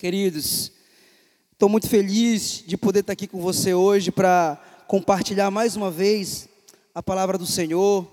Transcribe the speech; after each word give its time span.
Queridos, 0.00 0.72
estou 1.52 1.68
muito 1.68 1.86
feliz 1.86 2.64
de 2.66 2.74
poder 2.78 3.00
estar 3.00 3.12
aqui 3.12 3.26
com 3.26 3.38
você 3.38 3.74
hoje 3.74 4.10
para 4.10 4.56
compartilhar 4.88 5.50
mais 5.50 5.76
uma 5.76 5.90
vez 5.90 6.48
a 6.94 7.02
palavra 7.02 7.36
do 7.36 7.44
Senhor, 7.44 8.10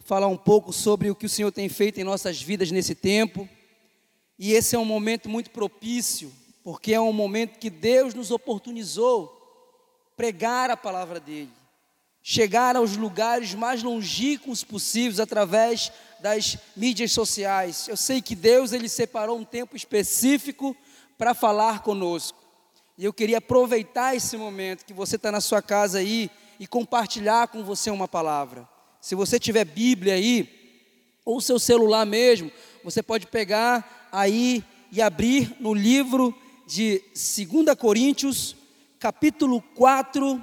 falar 0.00 0.26
um 0.26 0.36
pouco 0.36 0.70
sobre 0.70 1.10
o 1.10 1.14
que 1.14 1.24
o 1.24 1.28
Senhor 1.30 1.50
tem 1.50 1.66
feito 1.66 1.98
em 1.98 2.04
nossas 2.04 2.42
vidas 2.42 2.70
nesse 2.70 2.94
tempo. 2.94 3.48
E 4.38 4.52
esse 4.52 4.76
é 4.76 4.78
um 4.78 4.84
momento 4.84 5.26
muito 5.26 5.48
propício, 5.48 6.30
porque 6.62 6.92
é 6.92 7.00
um 7.00 7.10
momento 7.10 7.58
que 7.58 7.70
Deus 7.70 8.12
nos 8.12 8.30
oportunizou 8.30 9.32
pregar 10.18 10.68
a 10.68 10.76
palavra 10.76 11.18
dele, 11.18 11.52
chegar 12.22 12.76
aos 12.76 12.98
lugares 12.98 13.54
mais 13.54 13.82
longínquos 13.82 14.62
possíveis 14.62 15.18
através 15.18 15.90
das 16.20 16.58
mídias 16.76 17.12
sociais. 17.12 17.88
Eu 17.88 17.96
sei 17.96 18.20
que 18.20 18.34
Deus 18.34 18.74
ele 18.74 18.90
separou 18.90 19.38
um 19.38 19.44
tempo 19.44 19.74
específico 19.74 20.76
para 21.16 21.34
falar 21.34 21.82
conosco. 21.82 22.38
E 22.96 23.04
eu 23.04 23.12
queria 23.12 23.38
aproveitar 23.38 24.14
esse 24.14 24.36
momento 24.36 24.84
que 24.84 24.92
você 24.92 25.16
está 25.16 25.32
na 25.32 25.40
sua 25.40 25.60
casa 25.60 25.98
aí 25.98 26.30
e 26.60 26.66
compartilhar 26.66 27.48
com 27.48 27.64
você 27.64 27.90
uma 27.90 28.06
palavra. 28.06 28.68
Se 29.00 29.14
você 29.14 29.38
tiver 29.38 29.64
Bíblia 29.64 30.14
aí, 30.14 30.48
ou 31.24 31.40
seu 31.40 31.58
celular 31.58 32.06
mesmo, 32.06 32.50
você 32.84 33.02
pode 33.02 33.26
pegar 33.26 34.08
aí 34.12 34.62
e 34.92 35.02
abrir 35.02 35.56
no 35.58 35.74
livro 35.74 36.34
de 36.66 37.02
2 37.14 37.76
Coríntios, 37.76 38.54
capítulo 38.98 39.60
4, 39.74 40.42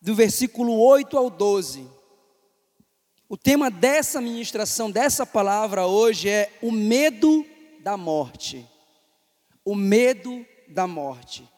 do 0.00 0.14
versículo 0.14 0.78
8 0.78 1.16
ao 1.16 1.30
12. 1.30 1.88
O 3.28 3.36
tema 3.36 3.70
dessa 3.70 4.20
ministração, 4.20 4.90
dessa 4.90 5.24
palavra 5.24 5.86
hoje 5.86 6.28
é 6.28 6.52
o 6.60 6.70
medo 6.70 7.46
da 7.80 7.96
morte 7.96 8.73
o 9.64 9.74
medo 9.74 10.44
da 10.68 10.86
morte. 10.86 11.48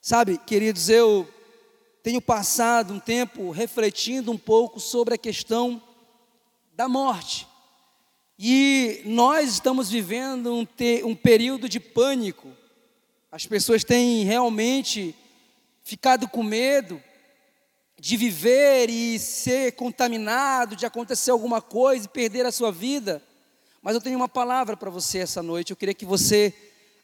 Sabe, 0.00 0.38
queridos, 0.38 0.88
eu 0.88 1.28
tenho 2.02 2.20
passado 2.20 2.94
um 2.94 3.00
tempo 3.00 3.50
refletindo 3.50 4.30
um 4.30 4.38
pouco 4.38 4.78
sobre 4.80 5.14
a 5.14 5.18
questão 5.18 5.82
da 6.74 6.88
morte. 6.88 7.46
E 8.38 9.02
nós 9.04 9.50
estamos 9.50 9.90
vivendo 9.90 10.54
um, 10.54 10.64
te, 10.64 11.02
um 11.04 11.14
período 11.14 11.68
de 11.68 11.78
pânico. 11.78 12.48
As 13.30 13.44
pessoas 13.46 13.84
têm 13.84 14.24
realmente 14.24 15.14
ficado 15.82 16.28
com 16.28 16.42
medo 16.42 17.02
de 17.98 18.16
viver 18.16 18.88
e 18.88 19.18
ser 19.18 19.72
contaminado, 19.72 20.74
de 20.74 20.86
acontecer 20.86 21.30
alguma 21.30 21.60
coisa 21.60 22.06
e 22.06 22.08
perder 22.08 22.46
a 22.46 22.52
sua 22.52 22.72
vida. 22.72 23.22
Mas 23.82 23.94
eu 23.94 24.00
tenho 24.00 24.16
uma 24.16 24.28
palavra 24.28 24.74
para 24.74 24.88
você 24.88 25.18
essa 25.18 25.42
noite. 25.42 25.70
Eu 25.70 25.76
queria 25.76 25.94
que 25.94 26.06
você 26.06 26.54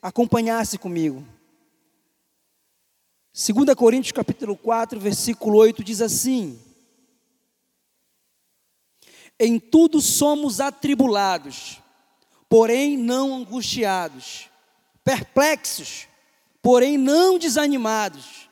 acompanhasse 0.07 0.79
comigo. 0.79 1.27
2 3.35 3.75
Coríntios 3.75 4.12
capítulo 4.12 4.57
4, 4.57 5.01
versículo 5.01 5.59
8 5.59 5.83
diz 5.83 6.01
assim: 6.01 6.61
Em 9.39 9.59
tudo 9.59 10.01
somos 10.01 10.61
atribulados, 10.61 11.83
porém 12.49 12.97
não 12.97 13.34
angustiados, 13.34 14.49
perplexos, 15.03 16.07
porém 16.62 16.97
não 16.97 17.37
desanimados, 17.37 18.49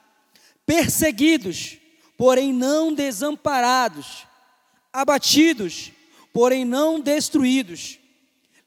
perseguidos, 0.66 1.78
porém 2.18 2.52
não 2.52 2.92
desamparados, 2.92 4.26
abatidos, 4.92 5.92
porém 6.32 6.64
não 6.64 6.98
destruídos 6.98 8.00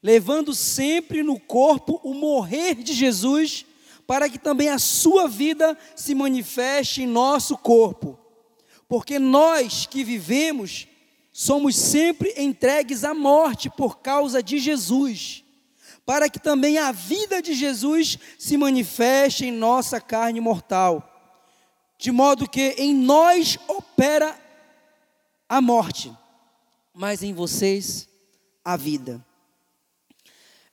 levando 0.02 0.54
sempre 0.54 1.22
no 1.22 1.38
corpo 1.38 2.00
o 2.04 2.14
morrer 2.14 2.76
de 2.76 2.92
Jesus, 2.92 3.66
para 4.06 4.28
que 4.28 4.38
também 4.38 4.68
a 4.68 4.78
sua 4.78 5.28
vida 5.28 5.76
se 5.94 6.14
manifeste 6.14 7.02
em 7.02 7.06
nosso 7.06 7.56
corpo. 7.58 8.18
Porque 8.88 9.18
nós 9.18 9.86
que 9.86 10.02
vivemos 10.02 10.88
somos 11.30 11.76
sempre 11.76 12.34
entregues 12.36 13.04
à 13.04 13.14
morte 13.14 13.68
por 13.68 13.98
causa 13.98 14.42
de 14.42 14.58
Jesus, 14.58 15.44
para 16.06 16.28
que 16.30 16.38
também 16.38 16.78
a 16.78 16.90
vida 16.90 17.42
de 17.42 17.52
Jesus 17.54 18.18
se 18.38 18.56
manifeste 18.56 19.44
em 19.44 19.52
nossa 19.52 20.00
carne 20.00 20.40
mortal. 20.40 21.04
De 21.98 22.10
modo 22.10 22.48
que 22.48 22.74
em 22.78 22.94
nós 22.94 23.58
opera 23.68 24.38
a 25.48 25.60
morte, 25.60 26.12
mas 26.94 27.22
em 27.22 27.34
vocês 27.34 28.08
a 28.64 28.76
vida. 28.76 29.24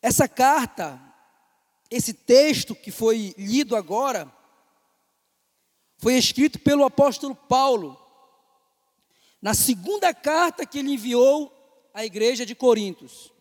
Essa 0.06 0.28
carta, 0.28 1.02
esse 1.90 2.14
texto 2.14 2.76
que 2.76 2.92
foi 2.92 3.34
lido 3.40 3.76
agora, 3.76 4.32
foi 5.98 6.14
escrito 6.14 6.60
pelo 6.60 6.86
apóstolo 6.86 7.34
Paulo, 7.34 8.00
na 9.42 9.56
segunda 9.56 10.14
carta 10.14 10.64
que 10.64 10.78
ele 10.78 10.92
enviou 10.92 11.52
à 11.92 12.06
igreja 12.06 12.46
de 12.46 12.54
Corintos. 12.54 13.34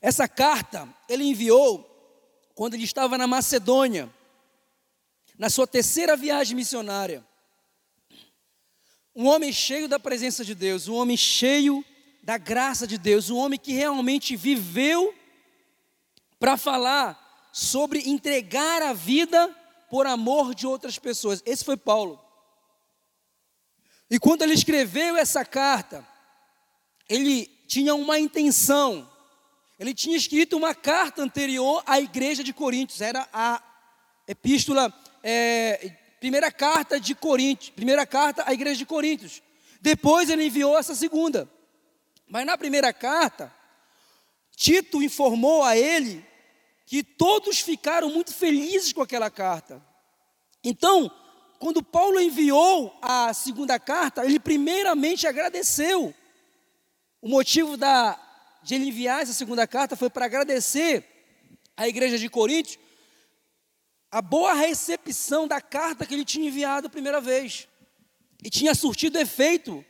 Essa 0.00 0.26
carta 0.26 0.88
ele 1.06 1.24
enviou 1.24 1.84
quando 2.54 2.72
ele 2.72 2.84
estava 2.84 3.18
na 3.18 3.26
Macedônia, 3.26 4.10
na 5.38 5.50
sua 5.50 5.66
terceira 5.66 6.16
viagem 6.16 6.56
missionária. 6.56 7.30
Um 9.14 9.26
homem 9.26 9.52
cheio 9.52 9.88
da 9.88 9.98
presença 9.98 10.44
de 10.44 10.54
Deus, 10.54 10.88
um 10.88 10.94
homem 10.94 11.16
cheio 11.16 11.84
da 12.22 12.38
graça 12.38 12.86
de 12.86 12.96
Deus, 12.96 13.28
um 13.28 13.36
homem 13.36 13.58
que 13.58 13.72
realmente 13.72 14.36
viveu 14.36 15.14
para 16.38 16.56
falar 16.56 17.50
sobre 17.52 18.08
entregar 18.08 18.80
a 18.80 18.92
vida 18.92 19.54
por 19.90 20.06
amor 20.06 20.54
de 20.54 20.66
outras 20.66 20.98
pessoas. 20.98 21.42
Esse 21.44 21.64
foi 21.64 21.76
Paulo. 21.76 22.18
E 24.10 24.18
quando 24.18 24.42
ele 24.42 24.54
escreveu 24.54 25.16
essa 25.16 25.44
carta, 25.44 26.06
ele 27.08 27.46
tinha 27.66 27.94
uma 27.94 28.18
intenção. 28.18 29.10
Ele 29.78 29.92
tinha 29.92 30.16
escrito 30.16 30.56
uma 30.56 30.74
carta 30.74 31.22
anterior 31.22 31.82
à 31.86 32.00
igreja 32.00 32.42
de 32.42 32.52
Coríntios, 32.52 33.00
era 33.02 33.28
a 33.32 33.62
epístola 34.26 34.92
é, 35.22 36.01
primeira 36.22 36.52
carta 36.52 37.00
de 37.00 37.16
Coríntios, 37.16 37.70
primeira 37.70 38.06
carta 38.06 38.44
à 38.46 38.52
igreja 38.52 38.76
de 38.76 38.86
Coríntios. 38.86 39.42
Depois 39.80 40.30
ele 40.30 40.46
enviou 40.46 40.78
essa 40.78 40.94
segunda. 40.94 41.50
Mas 42.28 42.46
na 42.46 42.56
primeira 42.56 42.92
carta, 42.92 43.52
Tito 44.54 45.02
informou 45.02 45.64
a 45.64 45.76
ele 45.76 46.24
que 46.86 47.02
todos 47.02 47.58
ficaram 47.58 48.08
muito 48.08 48.32
felizes 48.32 48.92
com 48.92 49.02
aquela 49.02 49.30
carta. 49.30 49.84
Então, 50.62 51.10
quando 51.58 51.82
Paulo 51.82 52.20
enviou 52.20 52.96
a 53.02 53.34
segunda 53.34 53.80
carta, 53.80 54.24
ele 54.24 54.38
primeiramente 54.38 55.26
agradeceu. 55.26 56.14
O 57.20 57.28
motivo 57.28 57.76
da, 57.76 58.16
de 58.62 58.76
ele 58.76 58.86
enviar 58.86 59.22
essa 59.22 59.32
segunda 59.32 59.66
carta 59.66 59.96
foi 59.96 60.08
para 60.08 60.26
agradecer 60.26 61.04
à 61.76 61.88
igreja 61.88 62.16
de 62.16 62.28
Coríntios 62.28 62.78
a 64.12 64.20
boa 64.20 64.52
recepção 64.52 65.48
da 65.48 65.58
carta 65.58 66.04
que 66.04 66.12
ele 66.12 66.24
tinha 66.24 66.46
enviado 66.46 66.86
a 66.86 66.90
primeira 66.90 67.18
vez. 67.18 67.66
E 68.44 68.50
tinha 68.50 68.74
surtido 68.74 69.18
efeito. 69.18 69.82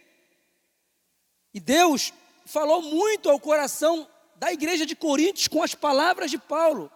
E 1.52 1.58
Deus 1.58 2.12
falou 2.46 2.80
muito 2.82 3.28
ao 3.28 3.40
coração 3.40 4.08
da 4.36 4.52
igreja 4.52 4.86
de 4.86 4.94
Coríntios 4.94 5.48
com 5.48 5.60
as 5.60 5.74
palavras 5.74 6.30
de 6.30 6.38
Paulo, 6.38 6.90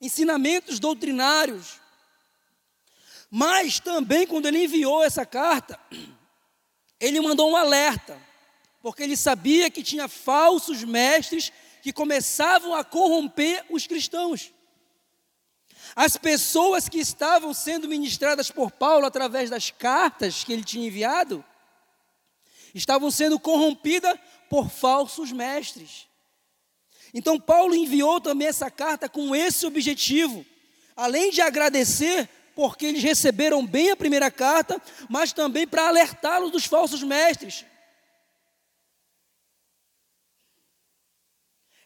ensinamentos 0.00 0.80
doutrinários. 0.80 1.80
Mas 3.30 3.78
também, 3.78 4.26
quando 4.26 4.46
ele 4.46 4.64
enviou 4.64 5.04
essa 5.04 5.24
carta, 5.24 5.78
ele 6.98 7.20
mandou 7.20 7.50
um 7.50 7.56
alerta, 7.56 8.20
porque 8.82 9.04
ele 9.04 9.16
sabia 9.16 9.70
que 9.70 9.84
tinha 9.84 10.08
falsos 10.08 10.82
mestres 10.82 11.52
que 11.80 11.92
começavam 11.92 12.74
a 12.74 12.82
corromper 12.82 13.64
os 13.70 13.86
cristãos. 13.86 14.52
As 15.94 16.16
pessoas 16.16 16.88
que 16.88 16.98
estavam 16.98 17.52
sendo 17.52 17.88
ministradas 17.88 18.50
por 18.50 18.70
Paulo 18.70 19.06
através 19.06 19.50
das 19.50 19.70
cartas 19.70 20.44
que 20.44 20.52
ele 20.52 20.64
tinha 20.64 20.86
enviado, 20.86 21.44
estavam 22.74 23.10
sendo 23.10 23.38
corrompidas 23.38 24.18
por 24.50 24.68
falsos 24.68 25.30
mestres. 25.30 26.06
Então, 27.12 27.38
Paulo 27.38 27.74
enviou 27.74 28.20
também 28.20 28.48
essa 28.48 28.70
carta 28.70 29.08
com 29.08 29.34
esse 29.34 29.64
objetivo, 29.66 30.44
além 30.96 31.30
de 31.30 31.40
agradecer 31.40 32.28
porque 32.54 32.86
eles 32.86 33.02
receberam 33.02 33.64
bem 33.66 33.90
a 33.90 33.96
primeira 33.96 34.30
carta, 34.30 34.80
mas 35.08 35.32
também 35.32 35.66
para 35.66 35.88
alertá-los 35.88 36.50
dos 36.50 36.64
falsos 36.64 37.02
mestres. 37.02 37.64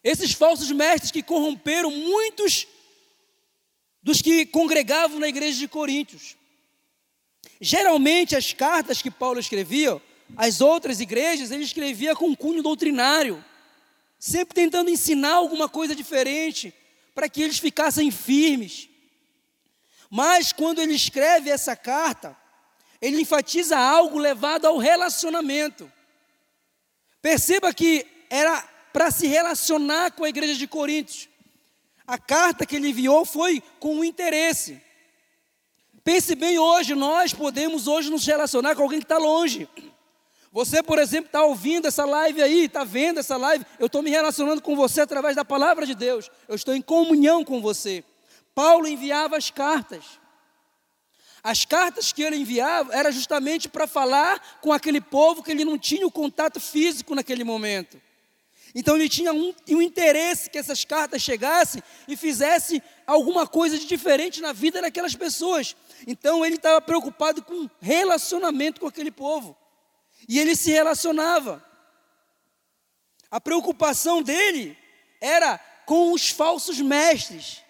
Esses 0.03 0.31
falsos 0.31 0.71
mestres 0.71 1.11
que 1.11 1.21
corromperam 1.21 1.91
muitos 1.91 2.67
dos 4.01 4.21
que 4.21 4.45
congregavam 4.45 5.19
na 5.19 5.27
igreja 5.27 5.59
de 5.59 5.67
Coríntios. 5.67 6.35
Geralmente 7.61 8.35
as 8.35 8.53
cartas 8.53 9.01
que 9.01 9.11
Paulo 9.11 9.39
escrevia, 9.39 10.01
as 10.37 10.61
outras 10.61 10.99
igrejas, 10.99 11.51
ele 11.51 11.63
escrevia 11.63 12.15
com 12.15 12.35
cunho 12.35 12.63
doutrinário, 12.63 13.43
sempre 14.17 14.55
tentando 14.55 14.89
ensinar 14.89 15.33
alguma 15.33 15.67
coisa 15.67 15.95
diferente, 15.95 16.73
para 17.13 17.29
que 17.29 17.41
eles 17.41 17.59
ficassem 17.59 18.11
firmes. 18.11 18.89
Mas 20.09 20.51
quando 20.51 20.79
ele 20.79 20.93
escreve 20.93 21.49
essa 21.49 21.75
carta, 21.75 22.35
ele 23.01 23.21
enfatiza 23.21 23.77
algo 23.77 24.17
levado 24.17 24.65
ao 24.65 24.77
relacionamento. 24.77 25.91
Perceba 27.21 27.73
que 27.73 28.05
era 28.29 28.61
para 28.91 29.11
se 29.11 29.27
relacionar 29.27 30.11
com 30.11 30.23
a 30.23 30.29
igreja 30.29 30.55
de 30.55 30.67
Coríntios. 30.67 31.28
A 32.09 32.17
carta 32.17 32.65
que 32.65 32.75
ele 32.75 32.89
enviou 32.89 33.23
foi 33.23 33.61
com 33.79 34.03
interesse. 34.03 34.81
Pense 36.03 36.33
bem 36.33 36.57
hoje, 36.57 36.95
nós 36.95 37.35
podemos 37.35 37.87
hoje 37.87 38.09
nos 38.09 38.25
relacionar 38.25 38.75
com 38.75 38.81
alguém 38.81 38.97
que 38.97 39.05
está 39.05 39.19
longe. 39.19 39.69
Você, 40.51 40.81
por 40.81 40.97
exemplo, 40.97 41.27
está 41.27 41.43
ouvindo 41.43 41.87
essa 41.87 42.05
live 42.05 42.41
aí, 42.41 42.65
está 42.65 42.83
vendo 42.83 43.19
essa 43.19 43.37
live, 43.37 43.63
eu 43.77 43.85
estou 43.85 44.01
me 44.01 44.09
relacionando 44.09 44.59
com 44.59 44.75
você 44.75 45.01
através 45.01 45.35
da 45.35 45.45
palavra 45.45 45.85
de 45.85 45.93
Deus, 45.93 46.31
eu 46.47 46.55
estou 46.55 46.73
em 46.73 46.81
comunhão 46.81 47.45
com 47.45 47.61
você. 47.61 48.03
Paulo 48.55 48.87
enviava 48.87 49.37
as 49.37 49.51
cartas. 49.51 50.03
As 51.43 51.63
cartas 51.63 52.11
que 52.11 52.23
ele 52.23 52.37
enviava 52.37 52.91
era 52.91 53.11
justamente 53.11 53.69
para 53.69 53.85
falar 53.85 54.57
com 54.61 54.73
aquele 54.73 54.99
povo 54.99 55.43
que 55.43 55.51
ele 55.51 55.63
não 55.63 55.77
tinha 55.77 56.07
o 56.07 56.11
contato 56.11 56.59
físico 56.59 57.13
naquele 57.13 57.43
momento. 57.43 58.01
Então 58.75 58.95
ele 58.95 59.09
tinha 59.09 59.33
um, 59.33 59.53
um 59.69 59.81
interesse 59.81 60.49
que 60.49 60.57
essas 60.57 60.85
cartas 60.85 61.21
chegassem 61.21 61.81
e 62.07 62.15
fizessem 62.15 62.81
alguma 63.05 63.47
coisa 63.47 63.77
de 63.77 63.85
diferente 63.85 64.41
na 64.41 64.53
vida 64.53 64.81
daquelas 64.81 65.15
pessoas. 65.15 65.75
Então 66.05 66.45
ele 66.45 66.55
estava 66.55 66.79
preocupado 66.79 67.41
com 67.41 67.69
relacionamento 67.81 68.81
com 68.81 68.87
aquele 68.87 69.11
povo. 69.11 69.57
E 70.27 70.39
ele 70.39 70.55
se 70.55 70.71
relacionava. 70.71 71.63
A 73.31 73.41
preocupação 73.41 74.21
dele 74.21 74.77
era 75.19 75.57
com 75.85 76.13
os 76.13 76.29
falsos 76.29 76.79
mestres. 76.79 77.63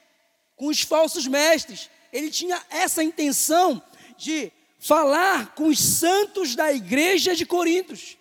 Com 0.56 0.68
os 0.68 0.82
falsos 0.82 1.26
mestres. 1.26 1.90
Ele 2.12 2.30
tinha 2.30 2.62
essa 2.70 3.04
intenção 3.04 3.82
de 4.18 4.52
falar 4.80 5.54
com 5.56 5.68
os 5.68 5.80
santos 5.80 6.56
da 6.56 6.72
igreja 6.74 7.36
de 7.36 7.46
Corintos. 7.46 8.18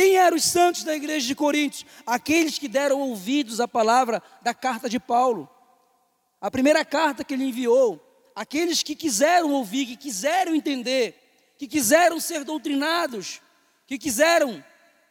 Quem 0.00 0.16
eram 0.16 0.34
os 0.38 0.44
santos 0.44 0.82
da 0.82 0.96
igreja 0.96 1.26
de 1.26 1.34
Corintos? 1.34 1.84
Aqueles 2.06 2.58
que 2.58 2.66
deram 2.66 3.02
ouvidos 3.02 3.60
à 3.60 3.68
palavra 3.68 4.22
da 4.40 4.54
carta 4.54 4.88
de 4.88 4.98
Paulo. 4.98 5.46
A 6.40 6.50
primeira 6.50 6.82
carta 6.86 7.22
que 7.22 7.34
ele 7.34 7.44
enviou. 7.44 8.00
Aqueles 8.34 8.82
que 8.82 8.96
quiseram 8.96 9.52
ouvir, 9.52 9.84
que 9.84 9.96
quiseram 9.98 10.54
entender 10.54 11.52
que 11.58 11.68
quiseram 11.68 12.18
ser 12.18 12.44
doutrinados, 12.44 13.42
que 13.86 13.98
quiseram, 13.98 14.64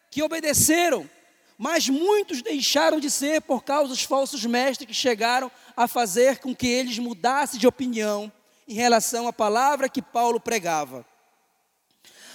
que 0.10 0.24
obedeceram, 0.24 1.08
mas 1.56 1.88
muitos 1.88 2.42
deixaram 2.42 3.00
de 3.00 3.12
ser 3.12 3.44
por 3.44 3.64
causa 3.64 3.90
dos 3.90 4.02
falsos 4.02 4.44
mestres 4.44 4.88
que 4.88 4.94
chegaram 4.96 5.52
a 5.78 5.88
fazer 5.88 6.40
com 6.40 6.56
que 6.56 6.66
eles 6.66 6.98
mudassem 6.98 7.60
de 7.60 7.68
opinião 7.68 8.32
em 8.68 8.74
relação 8.74 9.28
à 9.28 9.32
palavra 9.32 9.88
que 9.88 10.02
Paulo 10.02 10.40
pregava. 10.40 11.06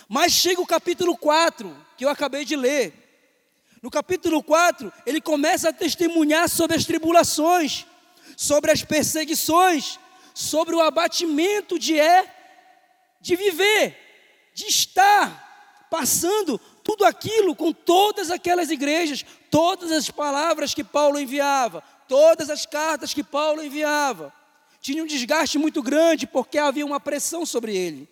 Mas 0.08 0.32
chega 0.32 0.60
o 0.60 0.66
capítulo 0.66 1.16
4, 1.16 1.74
que 1.96 2.04
eu 2.04 2.08
acabei 2.08 2.44
de 2.44 2.56
ler. 2.56 2.92
No 3.82 3.90
capítulo 3.90 4.42
4, 4.42 4.92
ele 5.04 5.20
começa 5.20 5.68
a 5.68 5.72
testemunhar 5.72 6.48
sobre 6.48 6.76
as 6.76 6.84
tribulações, 6.84 7.86
sobre 8.36 8.70
as 8.70 8.82
perseguições, 8.82 9.98
sobre 10.34 10.74
o 10.74 10.80
abatimento 10.80 11.78
de 11.78 11.98
é 11.98 12.34
de 13.20 13.36
viver, 13.36 13.96
de 14.54 14.66
estar 14.66 15.86
passando 15.90 16.60
tudo 16.82 17.04
aquilo 17.06 17.56
com 17.56 17.72
todas 17.72 18.30
aquelas 18.30 18.70
igrejas, 18.70 19.24
todas 19.50 19.90
as 19.90 20.10
palavras 20.10 20.74
que 20.74 20.84
Paulo 20.84 21.18
enviava, 21.18 21.82
todas 22.06 22.50
as 22.50 22.66
cartas 22.66 23.14
que 23.14 23.24
Paulo 23.24 23.62
enviava. 23.62 24.30
Tinha 24.80 25.02
um 25.02 25.06
desgaste 25.06 25.56
muito 25.56 25.82
grande 25.82 26.26
porque 26.26 26.58
havia 26.58 26.84
uma 26.84 27.00
pressão 27.00 27.46
sobre 27.46 27.74
ele. 27.74 28.06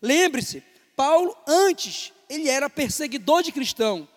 Lembre-se, 0.00 0.62
Paulo 0.98 1.36
antes 1.46 2.12
ele 2.28 2.48
era 2.48 2.68
perseguidor 2.68 3.44
de 3.44 3.52
cristão. 3.52 4.08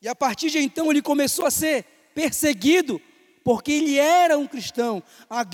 E 0.00 0.08
a 0.08 0.16
partir 0.16 0.50
de 0.50 0.58
então 0.58 0.90
ele 0.90 1.00
começou 1.00 1.46
a 1.46 1.50
ser 1.50 1.84
perseguido 2.12 3.00
porque 3.44 3.70
ele 3.70 3.98
era 3.98 4.36
um 4.36 4.46
cristão, 4.46 5.00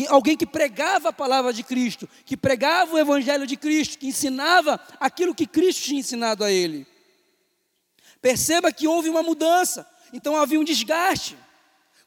alguém 0.08 0.36
que 0.36 0.46
pregava 0.46 1.10
a 1.10 1.12
palavra 1.12 1.52
de 1.52 1.62
Cristo, 1.62 2.08
que 2.24 2.36
pregava 2.36 2.94
o 2.94 2.98
evangelho 2.98 3.46
de 3.46 3.56
Cristo, 3.56 3.98
que 3.98 4.06
ensinava 4.06 4.80
aquilo 4.98 5.34
que 5.34 5.46
Cristo 5.46 5.84
tinha 5.84 6.00
ensinado 6.00 6.42
a 6.44 6.50
ele. 6.50 6.86
Perceba 8.20 8.72
que 8.72 8.88
houve 8.88 9.10
uma 9.10 9.22
mudança, 9.22 9.86
então 10.14 10.34
havia 10.34 10.60
um 10.60 10.64
desgaste. 10.64 11.36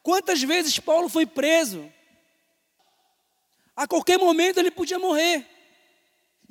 Quantas 0.01 0.41
vezes 0.41 0.79
Paulo 0.79 1.09
foi 1.09 1.27
preso? 1.27 1.91
A 3.75 3.87
qualquer 3.87 4.17
momento 4.17 4.59
ele 4.59 4.71
podia 4.71 4.97
morrer. 4.97 5.47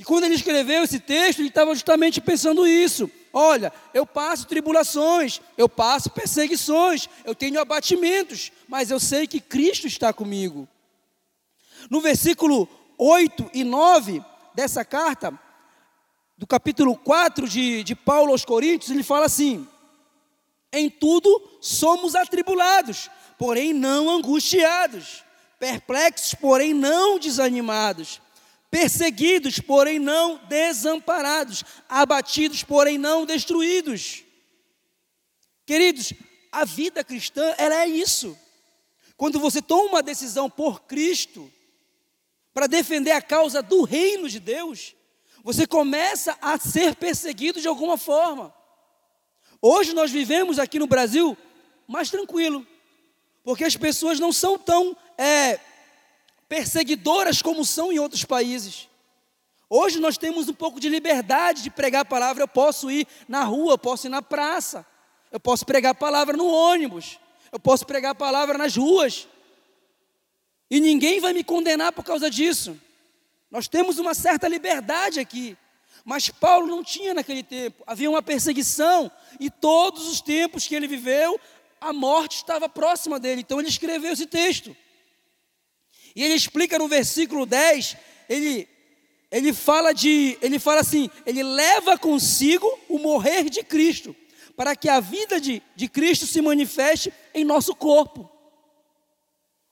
E 0.01 0.03
quando 0.03 0.25
ele 0.25 0.35
escreveu 0.35 0.83
esse 0.83 0.99
texto, 0.99 1.41
ele 1.41 1.49
estava 1.49 1.75
justamente 1.75 2.23
pensando 2.23 2.67
isso. 2.67 3.11
Olha, 3.35 3.71
eu 3.93 4.07
passo 4.07 4.47
tribulações, 4.47 5.43
eu 5.59 5.69
passo 5.69 6.09
perseguições, 6.09 7.07
eu 7.23 7.35
tenho 7.35 7.61
abatimentos, 7.61 8.51
mas 8.67 8.91
eu 8.91 8.99
sei 8.99 9.27
que 9.27 9.43
Cristo 9.43 9.87
está 9.87 10.11
comigo. 10.11 10.67
No 11.91 12.01
versículo 12.01 12.67
8 12.97 13.51
e 13.53 13.63
9 13.63 14.25
dessa 14.55 14.87
carta, 14.87 15.39
do 16.35 16.47
capítulo 16.47 16.97
4 16.97 17.47
de, 17.47 17.85
de 17.85 17.95
Paulo 17.95 18.33
aos 18.33 18.43
Coríntios, 18.43 18.91
ele 18.91 19.03
fala 19.03 19.27
assim: 19.27 19.69
Em 20.73 20.89
tudo 20.89 21.59
somos 21.61 22.15
atribulados, 22.15 23.11
porém 23.39 23.75
não 23.75 24.09
angustiados, 24.09 25.23
perplexos, 25.59 26.33
porém 26.33 26.73
não 26.73 27.19
desanimados 27.19 28.19
perseguidos, 28.71 29.59
porém 29.59 29.99
não 29.99 30.39
desamparados, 30.47 31.65
abatidos, 31.89 32.63
porém 32.63 32.97
não 32.97 33.27
destruídos. 33.27 34.23
Queridos, 35.67 36.13
a 36.53 36.65
vida 36.65 37.03
cristã, 37.03 37.55
ela 37.59 37.75
é 37.83 37.89
isso. 37.89 38.39
Quando 39.17 39.39
você 39.39 39.61
toma 39.61 39.89
uma 39.91 40.03
decisão 40.03 40.49
por 40.49 40.83
Cristo, 40.83 41.53
para 42.53 42.67
defender 42.67 43.13
a 43.13 43.23
causa 43.23 43.63
do 43.63 43.83
reino 43.83 44.29
de 44.29 44.41
Deus, 44.41 44.95
você 45.43 45.67
começa 45.67 46.37
a 46.41 46.59
ser 46.59 46.95
perseguido 46.95 47.61
de 47.61 47.69
alguma 47.69 47.97
forma. 47.97 48.55
Hoje 49.63 49.93
nós 49.93 50.11
vivemos 50.11 50.59
aqui 50.59 50.79
no 50.79 50.87
Brasil 50.87 51.37
mais 51.87 52.11
tranquilo, 52.11 52.67
porque 53.43 53.65
as 53.65 53.77
pessoas 53.77 54.19
não 54.19 54.33
são 54.33 54.59
tão 54.59 54.97
é, 55.19 55.61
perseguidoras 56.51 57.41
como 57.41 57.65
são 57.65 57.93
em 57.93 58.01
outros 58.01 58.25
países. 58.25 58.89
Hoje 59.69 60.01
nós 60.01 60.19
temos 60.19 60.49
um 60.49 60.53
pouco 60.53 60.81
de 60.81 60.89
liberdade 60.89 61.63
de 61.63 61.71
pregar 61.71 62.03
a 62.03 62.05
palavra. 62.05 62.43
Eu 62.43 62.49
posso 62.49 62.91
ir 62.91 63.07
na 63.29 63.45
rua, 63.45 63.75
eu 63.75 63.79
posso 63.79 64.09
ir 64.09 64.11
na 64.11 64.21
praça, 64.21 64.85
eu 65.31 65.39
posso 65.39 65.65
pregar 65.65 65.93
a 65.93 65.95
palavra 65.95 66.37
no 66.37 66.49
ônibus, 66.49 67.21
eu 67.53 67.61
posso 67.61 67.87
pregar 67.87 68.11
a 68.11 68.15
palavra 68.17 68.59
nas 68.59 68.75
ruas. 68.75 69.29
E 70.69 70.81
ninguém 70.81 71.21
vai 71.21 71.33
me 71.33 71.45
condenar 71.45 71.93
por 71.93 72.05
causa 72.05 72.29
disso. 72.29 72.77
Nós 73.49 73.69
temos 73.69 74.01
uma 74.01 74.13
certa 74.13 74.49
liberdade 74.49 75.21
aqui. 75.21 75.57
Mas 76.05 76.31
Paulo 76.31 76.67
não 76.67 76.83
tinha 76.83 77.15
naquele 77.15 77.45
tempo. 77.45 77.85
Havia 77.87 78.11
uma 78.11 78.23
perseguição 78.23 79.09
e 79.39 79.49
todos 79.51 80.09
os 80.09 80.21
tempos 80.21 80.67
que 80.67 80.75
ele 80.75 80.89
viveu, 80.89 81.39
a 81.81 81.93
morte 81.93 82.39
estava 82.39 82.69
próxima 82.69 83.21
dele. 83.21 83.43
Então 83.43 83.61
ele 83.61 83.69
escreveu 83.69 84.13
esse 84.13 84.27
texto. 84.27 84.75
E 86.15 86.23
ele 86.23 86.35
explica 86.35 86.79
no 86.79 86.89
versículo 86.89 87.47
10, 87.47 87.97
ele, 88.29 88.69
ele 89.31 89.53
fala 89.53 89.93
de, 89.93 90.37
ele 90.43 90.59
fala 90.59 90.81
assim, 90.81 91.11
ele 91.25 91.43
leva 91.43 91.99
consigo 91.99 92.67
o 92.89 92.99
morrer 92.99 93.49
de 93.49 93.63
Cristo, 93.63 94.15
para 94.57 94.75
que 94.75 94.89
a 94.89 95.01
vida 95.01 95.41
de, 95.41 95.63
de 95.77 95.89
Cristo 95.89 96.27
se 96.27 96.41
manifeste 96.43 97.13
em 97.33 97.45
nosso 97.45 97.75
corpo. 97.75 98.31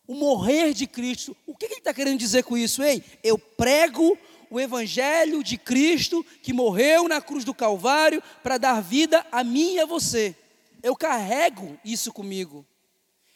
O 0.07 0.15
morrer 0.15 0.73
de 0.73 0.87
Cristo. 0.87 1.37
O 1.47 1.55
que 1.55 1.67
ele 1.67 1.75
está 1.75 1.93
querendo 1.93 2.19
dizer 2.19 2.43
com 2.43 2.57
isso? 2.57 2.83
Ei, 2.83 3.05
eu 3.23 3.39
prego 3.39 4.17
o 4.51 4.59
Evangelho 4.59 5.43
de 5.43 5.59
Cristo 5.59 6.25
que 6.43 6.53
morreu 6.53 7.07
na 7.07 7.21
cruz 7.21 7.45
do 7.45 7.53
Calvário 7.53 8.23
para 8.43 8.57
dar 8.57 8.81
vida 8.81 9.27
a 9.31 9.45
mim 9.45 9.75
e 9.75 9.81
a 9.81 9.87
você. 9.87 10.35
Eu 10.83 10.97
carrego 10.97 11.79
isso 11.85 12.13
comigo. 12.13 12.67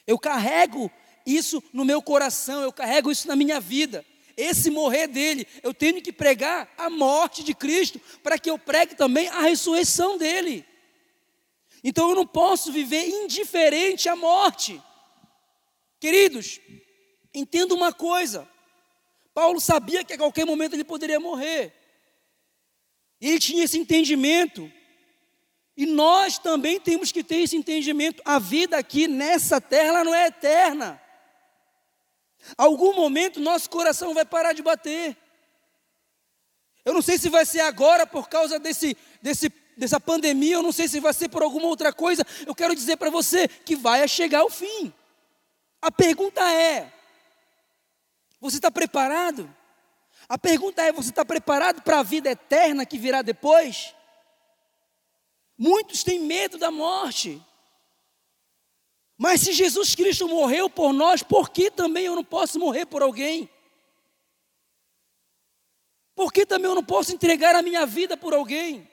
Eu 0.06 0.18
carrego 0.18 0.90
isso 1.26 1.62
no 1.72 1.84
meu 1.84 2.02
coração, 2.02 2.62
eu 2.62 2.72
carrego 2.72 3.10
isso 3.10 3.28
na 3.28 3.36
minha 3.36 3.60
vida. 3.60 4.04
Esse 4.36 4.70
morrer 4.70 5.06
dele, 5.06 5.46
eu 5.62 5.74
tenho 5.74 6.00
que 6.00 6.12
pregar 6.12 6.72
a 6.76 6.88
morte 6.88 7.44
de 7.44 7.54
Cristo, 7.54 8.00
para 8.22 8.38
que 8.38 8.50
eu 8.50 8.58
pregue 8.58 8.94
também 8.94 9.28
a 9.28 9.42
ressurreição 9.42 10.16
dele. 10.16 10.64
Então 11.84 12.10
eu 12.10 12.16
não 12.16 12.26
posso 12.26 12.72
viver 12.72 13.08
indiferente 13.08 14.08
à 14.08 14.16
morte. 14.16 14.80
Queridos, 16.00 16.60
entenda 17.34 17.74
uma 17.74 17.92
coisa: 17.92 18.48
Paulo 19.34 19.60
sabia 19.60 20.04
que 20.04 20.14
a 20.14 20.18
qualquer 20.18 20.46
momento 20.46 20.74
ele 20.74 20.84
poderia 20.84 21.20
morrer. 21.20 21.72
Ele 23.20 23.38
tinha 23.38 23.64
esse 23.64 23.78
entendimento 23.78 24.70
E 25.76 25.86
nós 25.86 26.38
também 26.38 26.78
temos 26.78 27.10
que 27.10 27.24
ter 27.24 27.36
esse 27.36 27.56
entendimento. 27.56 28.22
A 28.24 28.38
vida 28.38 28.76
aqui 28.76 29.08
nessa 29.08 29.60
terra 29.60 30.04
não 30.04 30.14
é 30.14 30.26
eterna. 30.26 31.00
Algum 32.56 32.94
momento 32.94 33.40
nosso 33.40 33.70
coração 33.70 34.14
vai 34.14 34.24
parar 34.24 34.52
de 34.52 34.62
bater. 34.62 35.16
Eu 36.84 36.92
não 36.92 37.02
sei 37.02 37.16
se 37.18 37.28
vai 37.28 37.46
ser 37.46 37.60
agora 37.60 38.06
por 38.06 38.28
causa 38.28 38.58
desse, 38.58 38.96
desse, 39.20 39.48
dessa 39.76 40.00
pandemia, 40.00 40.54
eu 40.54 40.62
não 40.62 40.72
sei 40.72 40.88
se 40.88 41.00
vai 41.00 41.12
ser 41.12 41.28
por 41.28 41.42
alguma 41.42 41.66
outra 41.66 41.92
coisa. 41.92 42.24
Eu 42.46 42.54
quero 42.54 42.74
dizer 42.74 42.96
para 42.96 43.10
você 43.10 43.46
que 43.46 43.76
vai 43.76 44.06
chegar 44.08 44.44
o 44.44 44.50
fim. 44.50 44.92
A 45.80 45.90
pergunta 45.90 46.40
é: 46.52 46.92
você 48.40 48.56
está 48.56 48.70
preparado? 48.70 49.52
A 50.28 50.36
pergunta 50.36 50.82
é: 50.82 50.92
você 50.92 51.10
está 51.10 51.24
preparado 51.24 51.82
para 51.82 52.00
a 52.00 52.02
vida 52.02 52.30
eterna 52.30 52.84
que 52.84 52.98
virá 52.98 53.22
depois? 53.22 53.94
Muitos 55.56 56.02
têm 56.02 56.18
medo 56.18 56.58
da 56.58 56.70
morte. 56.70 57.40
Mas 59.22 59.42
se 59.42 59.52
Jesus 59.52 59.94
Cristo 59.94 60.26
morreu 60.26 60.68
por 60.68 60.92
nós, 60.92 61.22
por 61.22 61.50
que 61.50 61.70
também 61.70 62.06
eu 62.06 62.16
não 62.16 62.24
posso 62.24 62.58
morrer 62.58 62.86
por 62.86 63.02
alguém? 63.02 63.48
Por 66.12 66.32
que 66.32 66.44
também 66.44 66.68
eu 66.68 66.74
não 66.74 66.82
posso 66.82 67.14
entregar 67.14 67.54
a 67.54 67.62
minha 67.62 67.86
vida 67.86 68.16
por 68.16 68.34
alguém? 68.34 68.90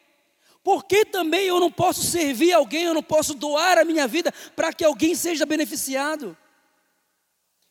Por 0.63 0.85
que 0.85 1.03
também 1.03 1.47
eu 1.47 1.59
não 1.59 1.71
posso 1.71 2.03
servir 2.03 2.53
alguém, 2.53 2.83
eu 2.83 2.93
não 2.93 3.01
posso 3.01 3.33
doar 3.33 3.79
a 3.79 3.83
minha 3.83 4.07
vida 4.07 4.31
para 4.55 4.71
que 4.71 4.85
alguém 4.85 5.15
seja 5.15 5.47
beneficiado? 5.47 6.37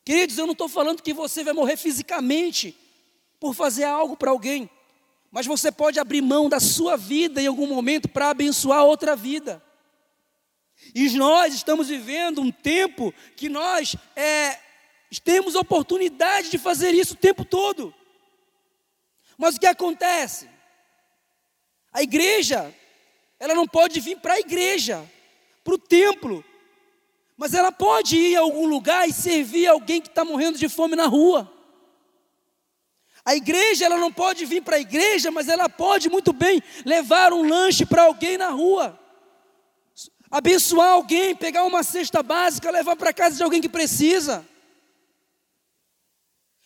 Queridos, 0.04 0.36
eu 0.36 0.44
não 0.44 0.52
estou 0.52 0.68
falando 0.68 1.00
que 1.00 1.14
você 1.14 1.44
vai 1.44 1.54
morrer 1.54 1.76
fisicamente 1.76 2.76
por 3.38 3.54
fazer 3.54 3.84
algo 3.84 4.16
para 4.16 4.32
alguém, 4.32 4.68
mas 5.30 5.46
você 5.46 5.70
pode 5.70 6.00
abrir 6.00 6.22
mão 6.22 6.48
da 6.48 6.58
sua 6.58 6.96
vida 6.96 7.40
em 7.40 7.46
algum 7.46 7.68
momento 7.68 8.08
para 8.08 8.30
abençoar 8.30 8.82
outra 8.84 9.14
vida. 9.14 9.62
E 10.94 11.08
nós 11.10 11.54
estamos 11.54 11.88
vivendo 11.88 12.40
um 12.40 12.50
tempo 12.50 13.12
que 13.36 13.48
nós 13.48 13.96
é, 14.16 14.58
temos 15.22 15.54
oportunidade 15.54 16.50
de 16.50 16.58
fazer 16.58 16.92
isso 16.92 17.14
o 17.14 17.18
tempo 17.18 17.44
todo. 17.44 17.94
Mas 19.36 19.56
o 19.56 19.60
que 19.60 19.66
acontece? 19.66 20.48
A 21.92 22.02
igreja, 22.02 22.74
ela 23.38 23.54
não 23.54 23.66
pode 23.66 24.00
vir 24.00 24.18
para 24.18 24.34
a 24.34 24.40
igreja, 24.40 25.04
para 25.62 25.74
o 25.74 25.78
templo, 25.78 26.44
mas 27.36 27.54
ela 27.54 27.70
pode 27.70 28.16
ir 28.16 28.36
a 28.36 28.40
algum 28.40 28.66
lugar 28.66 29.08
e 29.08 29.12
servir 29.12 29.66
alguém 29.66 30.00
que 30.00 30.08
está 30.08 30.24
morrendo 30.24 30.58
de 30.58 30.68
fome 30.68 30.96
na 30.96 31.06
rua. 31.06 31.52
A 33.24 33.36
igreja, 33.36 33.84
ela 33.84 33.98
não 33.98 34.12
pode 34.12 34.44
vir 34.44 34.62
para 34.62 34.76
a 34.76 34.80
igreja, 34.80 35.30
mas 35.30 35.48
ela 35.48 35.68
pode 35.68 36.08
muito 36.08 36.32
bem 36.32 36.62
levar 36.84 37.32
um 37.32 37.46
lanche 37.46 37.84
para 37.84 38.04
alguém 38.04 38.38
na 38.38 38.48
rua. 38.48 38.98
Abençoar 40.30 40.90
alguém, 40.90 41.34
pegar 41.34 41.64
uma 41.64 41.82
cesta 41.82 42.22
básica, 42.22 42.70
levar 42.70 42.96
para 42.96 43.12
casa 43.12 43.36
de 43.36 43.42
alguém 43.42 43.60
que 43.60 43.68
precisa. 43.68 44.46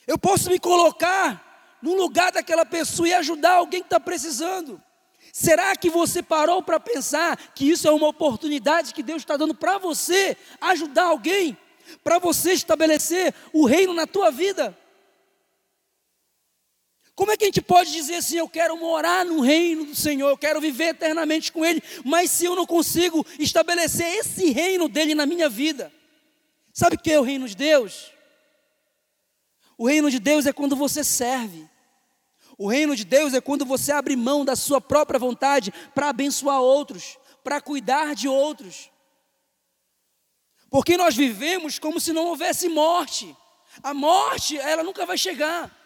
Eu 0.06 0.18
posso 0.18 0.50
me 0.50 0.58
colocar 0.58 1.78
no 1.80 1.94
lugar 1.94 2.32
daquela 2.32 2.64
pessoa 2.64 3.08
e 3.08 3.14
ajudar 3.14 3.52
alguém 3.52 3.80
que 3.80 3.86
está 3.86 4.00
precisando. 4.00 4.82
Será 5.32 5.74
que 5.76 5.88
você 5.88 6.22
parou 6.22 6.62
para 6.62 6.80
pensar 6.80 7.36
que 7.54 7.68
isso 7.70 7.86
é 7.86 7.90
uma 7.90 8.08
oportunidade 8.08 8.92
que 8.92 9.02
Deus 9.02 9.22
está 9.22 9.36
dando 9.36 9.54
para 9.54 9.78
você 9.78 10.36
ajudar 10.60 11.04
alguém, 11.04 11.56
para 12.02 12.18
você 12.18 12.52
estabelecer 12.52 13.32
o 13.52 13.64
reino 13.64 13.94
na 13.94 14.06
tua 14.06 14.30
vida? 14.30 14.76
Como 17.14 17.30
é 17.30 17.36
que 17.36 17.44
a 17.44 17.46
gente 17.46 17.60
pode 17.60 17.92
dizer 17.92 18.16
assim, 18.16 18.38
eu 18.38 18.48
quero 18.48 18.76
morar 18.76 19.24
no 19.24 19.40
reino 19.40 19.84
do 19.84 19.94
Senhor, 19.94 20.30
eu 20.30 20.38
quero 20.38 20.60
viver 20.60 20.90
eternamente 20.90 21.52
com 21.52 21.64
Ele, 21.64 21.82
mas 22.04 22.30
se 22.30 22.46
eu 22.46 22.56
não 22.56 22.66
consigo 22.66 23.24
estabelecer 23.38 24.06
esse 24.18 24.50
reino 24.50 24.88
dele 24.88 25.14
na 25.14 25.26
minha 25.26 25.48
vida? 25.48 25.92
Sabe 26.72 26.96
o 26.96 26.98
que 26.98 27.12
é 27.12 27.20
o 27.20 27.22
reino 27.22 27.46
de 27.46 27.54
Deus? 27.54 28.10
O 29.76 29.86
reino 29.86 30.10
de 30.10 30.18
Deus 30.18 30.46
é 30.46 30.52
quando 30.52 30.74
você 30.74 31.04
serve. 31.04 31.68
O 32.56 32.66
reino 32.66 32.96
de 32.96 33.04
Deus 33.04 33.34
é 33.34 33.40
quando 33.40 33.64
você 33.64 33.92
abre 33.92 34.16
mão 34.16 34.44
da 34.44 34.56
sua 34.56 34.80
própria 34.80 35.18
vontade 35.18 35.72
para 35.94 36.08
abençoar 36.08 36.60
outros, 36.60 37.18
para 37.44 37.60
cuidar 37.60 38.14
de 38.14 38.26
outros. 38.26 38.90
Porque 40.70 40.96
nós 40.96 41.14
vivemos 41.14 41.78
como 41.78 42.00
se 42.00 42.12
não 42.12 42.24
houvesse 42.24 42.68
morte. 42.68 43.36
A 43.82 43.92
morte, 43.92 44.56
ela 44.56 44.82
nunca 44.82 45.04
vai 45.04 45.18
chegar. 45.18 45.81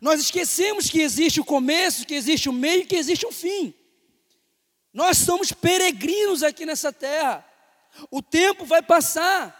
Nós 0.00 0.20
esquecemos 0.20 0.88
que 0.88 1.00
existe 1.00 1.40
o 1.40 1.44
começo, 1.44 2.06
que 2.06 2.14
existe 2.14 2.48
o 2.48 2.52
meio, 2.52 2.86
que 2.86 2.96
existe 2.96 3.26
o 3.26 3.32
fim. 3.32 3.74
Nós 4.92 5.18
somos 5.18 5.52
peregrinos 5.52 6.42
aqui 6.42 6.64
nessa 6.64 6.92
terra. 6.92 7.46
O 8.10 8.22
tempo 8.22 8.64
vai 8.64 8.82
passar. 8.82 9.56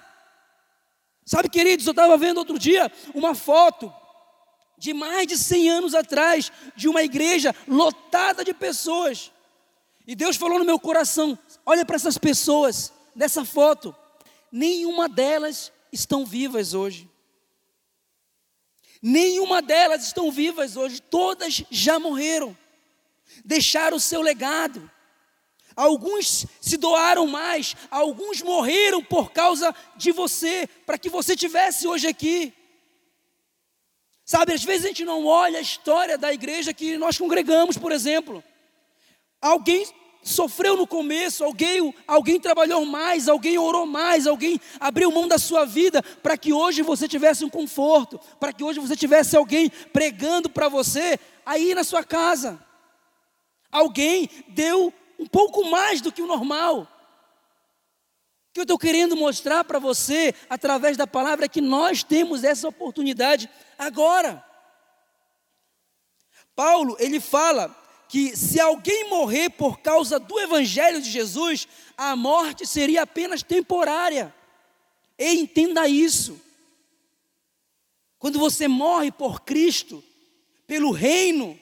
Sabe, 1.27 1.49
queridos, 1.49 1.87
eu 1.87 1.91
estava 1.91 2.17
vendo 2.17 2.39
outro 2.39 2.59
dia 2.59 2.91
uma 3.15 3.35
foto 3.35 3.93
de 4.79 4.95
mais 4.95 5.27
de 5.27 5.37
100 5.37 5.71
anos 5.71 5.95
atrás, 5.95 6.51
de 6.75 6.89
uma 6.89 7.03
igreja 7.03 7.55
lotada 7.69 8.43
de 8.43 8.55
pessoas. 8.55 9.31
E 10.07 10.15
Deus 10.15 10.37
falou 10.37 10.59
no 10.59 10.65
meu 10.65 10.81
coração: 10.81 11.39
olha 11.67 11.85
para 11.85 11.97
essas 11.97 12.17
pessoas, 12.17 12.91
dessa 13.15 13.45
foto, 13.45 13.95
nenhuma 14.51 15.07
delas 15.07 15.71
estão 15.93 16.25
vivas 16.25 16.73
hoje. 16.73 17.10
Nenhuma 19.03 19.63
delas 19.63 20.05
estão 20.05 20.31
vivas 20.31 20.77
hoje, 20.77 21.01
todas 21.01 21.65
já 21.71 21.99
morreram, 21.99 22.57
deixaram 23.45 23.97
o 23.97 24.01
seu 24.01 24.21
legado. 24.21 24.91
Alguns 25.75 26.47
se 26.61 26.77
doaram 26.77 27.27
mais, 27.27 27.75
alguns 27.91 28.43
morreram 28.43 29.03
por 29.03 29.33
causa 29.33 29.75
de 29.97 30.13
você, 30.13 30.69
para 30.85 30.99
que 30.99 31.09
você 31.09 31.35
tivesse 31.35 31.87
hoje 31.87 32.07
aqui. 32.07 32.53
Sabe, 34.25 34.53
às 34.53 34.63
vezes 34.63 34.85
a 34.85 34.89
gente 34.89 35.05
não 35.05 35.25
olha 35.25 35.59
a 35.59 35.63
história 35.63 36.19
da 36.19 36.33
igreja 36.33 36.75
que 36.75 36.99
nós 36.99 37.17
congregamos, 37.17 37.79
por 37.79 37.91
exemplo. 37.91 38.45
Alguém 39.41 39.87
sofreu 40.23 40.77
no 40.77 40.87
começo, 40.87 41.45
alguém, 41.45 41.95
alguém 42.07 42.39
trabalhou 42.39 42.85
mais, 42.85 43.29
alguém 43.29 43.59
orou 43.59 43.87
mais, 43.87 44.27
alguém 44.27 44.61
abriu 44.79 45.11
mão 45.11 45.27
da 45.27 45.39
sua 45.39 45.65
vida 45.65 46.03
para 46.03 46.37
que 46.37 46.53
hoje 46.53 46.83
você 46.83 47.09
tivesse 47.09 47.45
um 47.45 47.51
conforto, 47.51 48.21
para 48.39 48.53
que 48.53 48.63
hoje 48.63 48.79
você 48.79 48.97
tivesse 48.97 49.37
alguém 49.37 49.71
pregando 49.93 50.51
para 50.51 50.69
você 50.69 51.19
aí 51.45 51.75
na 51.75 51.85
sua 51.85 52.05
casa. 52.05 52.63
Alguém 53.71 54.29
deu 54.49 54.93
um 55.19 55.27
pouco 55.27 55.65
mais 55.71 56.01
do 56.01 56.13
que 56.13 56.23
o 56.23 56.27
normal. 56.27 56.83
O 58.51 58.53
que 58.53 58.61
eu 58.61 58.65
estou 58.65 58.79
querendo 58.79 59.17
mostrar 59.17 59.63
para 59.63 59.79
você, 59.79 60.35
através 60.49 60.97
da 60.97 61.07
palavra, 61.07 61.45
é 61.45 61.49
que 61.49 61.61
nós 61.61 62.03
temos 62.03 62.43
essa 62.43 62.69
oportunidade 62.69 63.49
agora. 63.79 64.45
Paulo, 66.57 66.97
ele 66.99 67.21
fala 67.21 67.75
que 68.11 68.37
se 68.37 68.59
alguém 68.59 69.09
morrer 69.09 69.51
por 69.51 69.79
causa 69.79 70.19
do 70.19 70.37
evangelho 70.41 71.01
de 71.01 71.09
Jesus, 71.09 71.69
a 71.97 72.17
morte 72.17 72.67
seria 72.67 73.03
apenas 73.03 73.41
temporária. 73.41 74.35
E 75.17 75.33
entenda 75.35 75.87
isso. 75.87 76.41
Quando 78.19 78.37
você 78.37 78.67
morre 78.67 79.13
por 79.13 79.43
Cristo, 79.43 80.03
pelo 80.67 80.91
reino, 80.91 81.57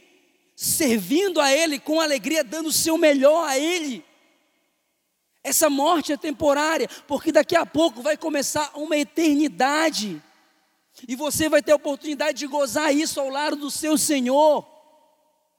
servindo 0.56 1.38
a 1.38 1.52
Ele 1.52 1.78
com 1.78 2.00
alegria, 2.00 2.42
dando 2.42 2.68
o 2.70 2.72
seu 2.72 2.96
melhor 2.96 3.46
a 3.46 3.58
Ele, 3.58 4.02
essa 5.44 5.68
morte 5.68 6.14
é 6.14 6.16
temporária, 6.16 6.88
porque 7.06 7.30
daqui 7.30 7.56
a 7.56 7.66
pouco 7.66 8.00
vai 8.00 8.16
começar 8.16 8.72
uma 8.74 8.96
eternidade. 8.96 10.22
E 11.06 11.14
você 11.14 11.46
vai 11.46 11.62
ter 11.62 11.72
a 11.72 11.76
oportunidade 11.76 12.38
de 12.38 12.46
gozar 12.46 12.94
isso 12.94 13.20
ao 13.20 13.28
lado 13.28 13.54
do 13.54 13.70
seu 13.70 13.98
Senhor. 13.98 14.77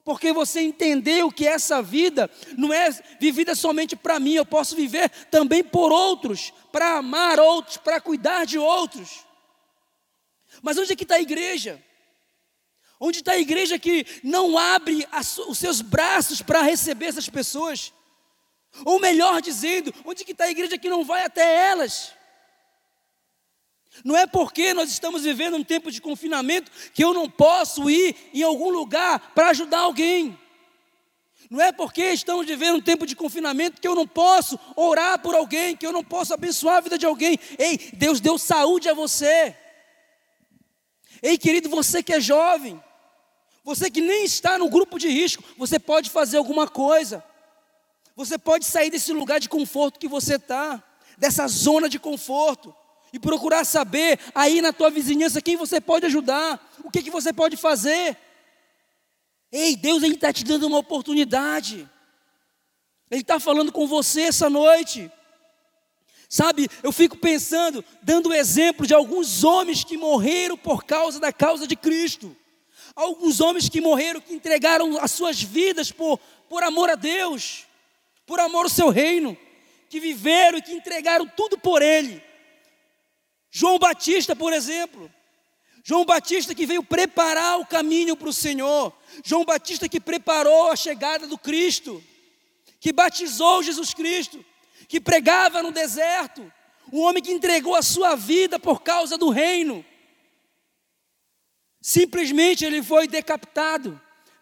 Porque 0.09 0.33
você 0.33 0.61
entendeu 0.61 1.31
que 1.31 1.47
essa 1.47 1.83
vida 1.83 2.31
não 2.57 2.73
é 2.73 2.89
vivida 3.19 3.53
somente 3.53 3.95
para 3.95 4.19
mim, 4.19 4.33
eu 4.33 4.43
posso 4.43 4.75
viver 4.75 5.07
também 5.29 5.63
por 5.63 5.91
outros, 5.91 6.51
para 6.71 6.97
amar 6.97 7.39
outros, 7.39 7.77
para 7.77 8.01
cuidar 8.01 8.43
de 8.43 8.57
outros. 8.57 9.23
Mas 10.63 10.79
onde 10.79 10.93
é 10.93 10.95
que 10.95 11.03
está 11.03 11.13
a 11.13 11.21
igreja? 11.21 11.79
Onde 12.99 13.19
está 13.19 13.33
a 13.33 13.37
igreja 13.37 13.77
que 13.77 14.03
não 14.23 14.57
abre 14.57 15.07
os 15.47 15.59
seus 15.59 15.79
braços 15.79 16.41
para 16.41 16.63
receber 16.63 17.05
essas 17.05 17.29
pessoas? 17.29 17.93
Ou 18.83 18.99
melhor 18.99 19.43
dizendo, 19.43 19.93
onde 20.03 20.25
que 20.25 20.31
está 20.31 20.45
a 20.45 20.51
igreja 20.51 20.75
que 20.75 20.89
não 20.89 21.05
vai 21.05 21.23
até 21.23 21.69
elas? 21.69 22.13
Não 24.03 24.15
é 24.15 24.25
porque 24.25 24.73
nós 24.73 24.89
estamos 24.89 25.23
vivendo 25.23 25.55
um 25.57 25.63
tempo 25.63 25.91
de 25.91 26.01
confinamento 26.01 26.71
que 26.93 27.03
eu 27.03 27.13
não 27.13 27.29
posso 27.29 27.89
ir 27.89 28.15
em 28.33 28.43
algum 28.43 28.69
lugar 28.69 29.31
para 29.33 29.49
ajudar 29.49 29.79
alguém. 29.79 30.37
Não 31.49 31.59
é 31.59 31.71
porque 31.71 32.03
estamos 32.11 32.45
vivendo 32.45 32.75
um 32.75 32.81
tempo 32.81 33.07
de 33.07 33.15
confinamento 33.15 33.81
que 33.81 33.87
eu 33.87 33.95
não 33.95 34.07
posso 34.07 34.59
orar 34.75 35.17
por 35.19 35.33
alguém, 35.33 35.75
que 35.75 35.85
eu 35.85 35.91
não 35.91 36.03
posso 36.03 36.33
abençoar 36.33 36.77
a 36.77 36.81
vida 36.81 36.97
de 36.97 37.07
alguém. 37.07 37.39
Ei, 37.57 37.77
Deus 37.93 38.19
deu 38.19 38.37
saúde 38.37 38.87
a 38.87 38.93
você. 38.93 39.55
Ei, 41.23 41.37
querido, 41.37 41.67
você 41.67 42.03
que 42.03 42.13
é 42.13 42.21
jovem, 42.21 42.81
você 43.63 43.89
que 43.89 43.99
nem 43.99 44.23
está 44.25 44.59
no 44.59 44.69
grupo 44.69 44.99
de 44.99 45.09
risco, 45.09 45.43
você 45.57 45.79
pode 45.79 46.11
fazer 46.11 46.37
alguma 46.37 46.67
coisa. 46.67 47.23
Você 48.15 48.37
pode 48.37 48.65
sair 48.65 48.91
desse 48.91 49.11
lugar 49.11 49.39
de 49.39 49.49
conforto 49.49 49.99
que 49.99 50.07
você 50.07 50.35
está, 50.35 50.83
dessa 51.17 51.47
zona 51.47 51.89
de 51.89 51.97
conforto, 51.97 52.75
e 53.11 53.19
procurar 53.19 53.65
saber 53.65 54.19
aí 54.33 54.61
na 54.61 54.73
tua 54.73 54.89
vizinhança 54.89 55.41
quem 55.41 55.55
você 55.55 55.79
pode 55.81 56.05
ajudar, 56.05 56.59
o 56.83 56.91
que, 56.91 57.01
que 57.01 57.09
você 57.09 57.33
pode 57.33 57.57
fazer. 57.57 58.17
Ei, 59.51 59.75
Deus 59.75 60.03
está 60.03 60.31
te 60.31 60.43
dando 60.43 60.67
uma 60.67 60.77
oportunidade. 60.77 61.89
Ele 63.09 63.21
está 63.21 63.39
falando 63.39 63.71
com 63.71 63.87
você 63.87 64.21
essa 64.21 64.49
noite. 64.49 65.11
Sabe, 66.27 66.69
eu 66.83 66.91
fico 66.91 67.17
pensando, 67.17 67.83
dando 68.03 68.33
exemplo 68.33 68.85
de 68.85 68.93
alguns 68.93 69.43
homens 69.43 69.83
que 69.83 69.97
morreram 69.97 70.55
por 70.55 70.83
causa 70.83 71.19
da 71.19 71.33
causa 71.33 71.65
de 71.65 71.75
Cristo. 71.75 72.35
Alguns 72.95 73.39
homens 73.39 73.67
que 73.67 73.81
morreram, 73.81 74.21
que 74.21 74.33
entregaram 74.33 74.97
as 75.01 75.11
suas 75.11 75.41
vidas 75.41 75.91
por, 75.91 76.19
por 76.47 76.63
amor 76.63 76.89
a 76.89 76.95
Deus 76.95 77.67
por 78.29 78.39
amor 78.39 78.65
ao 78.65 78.69
seu 78.69 78.89
reino, 78.89 79.35
que 79.89 79.99
viveram 79.99 80.59
e 80.59 80.61
que 80.61 80.71
entregaram 80.71 81.25
tudo 81.25 81.57
por 81.57 81.81
ele. 81.81 82.21
João 83.51 83.79
Batista, 83.79 84.35
por 84.35 84.53
exemplo. 84.53 85.11
João 85.83 86.05
Batista 86.05 86.53
que 86.53 86.65
veio 86.65 86.83
preparar 86.83 87.59
o 87.59 87.65
caminho 87.65 88.15
para 88.15 88.29
o 88.29 88.33
Senhor. 88.33 88.93
João 89.23 89.45
Batista 89.45 89.89
que 89.89 89.99
preparou 89.99 90.71
a 90.71 90.75
chegada 90.75 91.25
do 91.25 91.37
Cristo, 91.37 92.03
que 92.79 92.91
batizou 92.91 93.63
Jesus 93.63 93.93
Cristo, 93.93 94.43
que 94.87 94.99
pregava 94.99 95.63
no 95.63 95.71
deserto. 95.71 96.51
O 96.91 97.01
homem 97.01 97.23
que 97.23 97.31
entregou 97.31 97.75
a 97.75 97.81
sua 97.81 98.15
vida 98.15 98.59
por 98.59 98.81
causa 98.81 99.17
do 99.17 99.29
reino. 99.29 99.85
Simplesmente 101.81 102.65
ele 102.65 102.83
foi 102.83 103.07
decapitado 103.07 103.99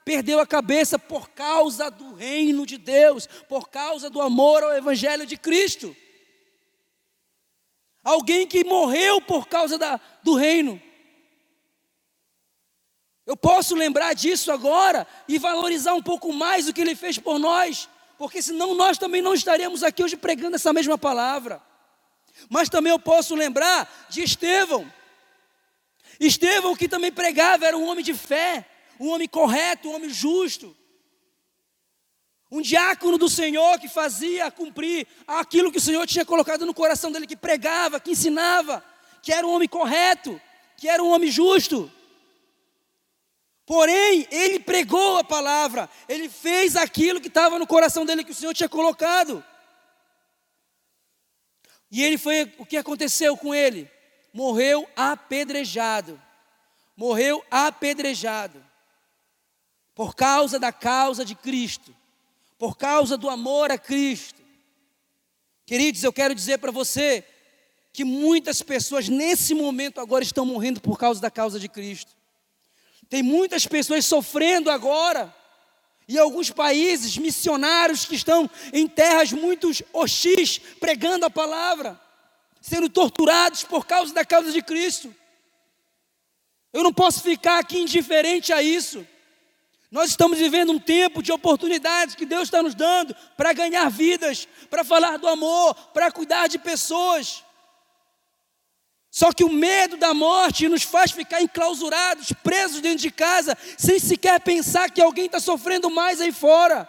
perdeu 0.08 0.40
a 0.40 0.48
cabeça 0.48 0.98
por 0.98 1.28
causa 1.32 1.92
do 1.92 2.14
reino 2.14 2.66
de 2.66 2.78
Deus, 2.78 3.28
por 3.50 3.68
causa 3.68 4.10
do 4.10 4.22
amor 4.22 4.64
ao 4.64 4.74
Evangelho 4.74 5.26
de 5.26 5.36
Cristo. 5.36 5.94
Alguém 8.08 8.48
que 8.48 8.64
morreu 8.64 9.20
por 9.20 9.50
causa 9.50 9.78
da, 9.78 10.00
do 10.24 10.34
reino. 10.34 10.82
Eu 13.26 13.36
posso 13.36 13.76
lembrar 13.76 14.14
disso 14.14 14.50
agora 14.50 15.06
e 15.28 15.38
valorizar 15.38 15.94
um 15.94 16.02
pouco 16.02 16.32
mais 16.32 16.70
o 16.70 16.74
que 16.74 16.80
ele 16.80 16.96
fez 16.96 17.20
por 17.20 17.38
nós, 17.38 17.90
porque 18.18 18.42
senão 18.42 18.74
nós 18.76 18.98
também 18.98 19.22
não 19.22 19.34
estaríamos 19.34 19.84
aqui 19.84 20.02
hoje 20.02 20.16
pregando 20.16 20.56
essa 20.56 20.72
mesma 20.72 20.98
palavra. 20.98 21.62
Mas 22.50 22.70
também 22.70 22.92
eu 22.92 23.00
posso 23.00 23.36
lembrar 23.36 24.08
de 24.08 24.24
Estevão. 24.24 24.90
Estevão, 26.18 26.78
que 26.78 26.88
também 26.88 27.12
pregava, 27.12 27.66
era 27.66 27.78
um 27.78 27.90
homem 27.90 28.06
de 28.06 28.14
fé, 28.14 28.66
um 29.02 29.10
homem 29.10 29.28
correto, 29.28 29.90
um 29.90 29.96
homem 29.96 30.10
justo. 30.10 30.74
Um 32.50 32.62
diácono 32.62 33.18
do 33.18 33.30
Senhor 33.30 33.80
que 33.80 33.90
fazia 33.90 34.50
cumprir 34.50 35.06
aquilo 35.28 35.72
que 35.72 35.78
o 35.78 35.82
Senhor 35.82 36.06
tinha 36.08 36.26
colocado 36.26 36.66
no 36.66 36.74
coração 36.74 37.12
dele, 37.12 37.28
que 37.28 37.36
pregava, 37.36 38.00
que 38.00 38.12
ensinava, 38.12 38.84
que 39.22 39.34
era 39.34 39.46
um 39.46 39.52
homem 39.52 39.68
correto, 39.68 40.42
que 40.78 40.88
era 40.88 41.04
um 41.04 41.10
homem 41.10 41.30
justo. 41.30 41.92
Porém, 43.66 44.26
ele 44.32 44.60
pregou 44.60 45.18
a 45.18 45.24
palavra, 45.26 45.90
ele 46.08 46.30
fez 46.30 46.78
aquilo 46.78 47.20
que 47.20 47.28
estava 47.28 47.60
no 47.60 47.68
coração 47.68 48.06
dele 48.06 48.24
que 48.24 48.32
o 48.32 48.36
Senhor 48.36 48.54
tinha 48.54 48.70
colocado. 48.70 49.44
E 51.92 52.04
ele 52.04 52.18
foi, 52.18 52.54
o 52.58 52.66
que 52.66 52.78
aconteceu 52.78 53.36
com 53.36 53.54
ele? 53.54 53.92
Morreu 54.34 54.88
apedrejado. 54.96 56.22
Morreu 56.96 57.44
apedrejado 57.52 58.66
por 59.98 60.16
causa 60.16 60.60
da 60.60 60.72
causa 60.72 61.26
de 61.26 61.34
Cristo, 61.34 61.94
por 62.58 62.78
causa 62.78 63.18
do 63.18 63.30
amor 63.30 63.72
a 63.72 63.78
Cristo. 63.78 64.42
Queridos, 65.66 66.04
eu 66.04 66.14
quero 66.14 66.34
dizer 66.34 66.58
para 66.58 66.72
você 66.72 67.24
que 67.94 68.04
muitas 68.04 68.62
pessoas 68.62 69.10
nesse 69.10 69.54
momento 69.54 70.00
agora 70.00 70.24
estão 70.24 70.46
morrendo 70.46 70.80
por 70.80 70.98
causa 70.98 71.20
da 71.20 71.30
causa 71.30 71.60
de 71.60 71.68
Cristo. 71.68 72.16
Tem 73.10 73.24
muitas 73.24 73.66
pessoas 73.66 74.06
sofrendo 74.06 74.70
agora. 74.70 75.34
E 76.08 76.18
alguns 76.18 76.50
países 76.50 77.18
missionários 77.18 78.06
que 78.06 78.16
estão 78.16 78.50
em 78.72 78.88
terras 78.88 79.34
muito 79.34 79.70
hostis, 79.92 80.58
pregando 80.80 81.26
a 81.26 81.30
palavra, 81.30 82.00
sendo 82.62 82.88
torturados 82.88 83.66
por 83.66 83.86
causa 83.86 84.14
da 84.14 84.24
causa 84.24 84.52
de 84.52 84.62
Cristo. 84.62 85.14
Eu 86.72 86.84
não 86.84 86.94
posso 86.94 87.22
ficar 87.22 87.60
aqui 87.60 87.80
indiferente 87.80 88.54
a 88.54 88.62
isso. 88.62 89.06
Nós 89.90 90.10
estamos 90.10 90.38
vivendo 90.38 90.74
um 90.74 90.80
tempo 90.80 91.24
de 91.24 91.32
oportunidades 91.32 92.14
que 92.14 92.26
Deus 92.26 92.44
está 92.44 92.62
nos 92.62 92.76
dando 92.76 93.16
para 93.38 93.54
ganhar 93.54 93.90
vidas, 93.90 94.48
para 94.70 94.84
falar 94.84 95.18
do 95.18 95.28
amor, 95.28 95.74
para 95.94 96.12
cuidar 96.12 96.48
de 96.48 96.60
pessoas. 96.60 97.44
Só 99.10 99.32
que 99.32 99.44
o 99.44 99.50
medo 99.50 99.96
da 99.96 100.14
morte 100.14 100.68
nos 100.68 100.84
faz 100.84 101.12
ficar 101.12 101.42
enclausurados, 101.42 102.34
presos 102.44 102.82
dentro 102.82 103.00
de 103.00 103.12
casa, 103.12 103.58
sem 103.78 103.98
sequer 103.98 104.42
pensar 104.42 104.92
que 104.92 105.02
alguém 105.02 105.28
está 105.28 105.40
sofrendo 105.40 105.90
mais 105.90 106.20
aí 106.20 106.34
fora. 106.34 106.88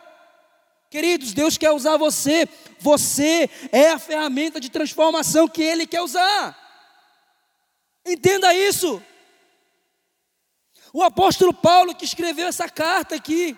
Queridos, 0.90 1.32
Deus 1.32 1.56
quer 1.56 1.70
usar 1.70 1.96
você, 1.96 2.48
você 2.80 3.48
é 3.70 3.90
a 3.90 3.98
ferramenta 3.98 4.58
de 4.58 4.70
transformação 4.70 5.46
que 5.46 5.62
Ele 5.62 5.86
quer 5.86 6.00
usar. 6.00 6.56
Entenda 8.04 8.52
isso. 8.54 9.02
O 10.92 11.02
apóstolo 11.02 11.52
Paulo 11.52 11.94
que 11.94 12.04
escreveu 12.04 12.46
essa 12.48 12.68
carta 12.68 13.14
aqui, 13.14 13.56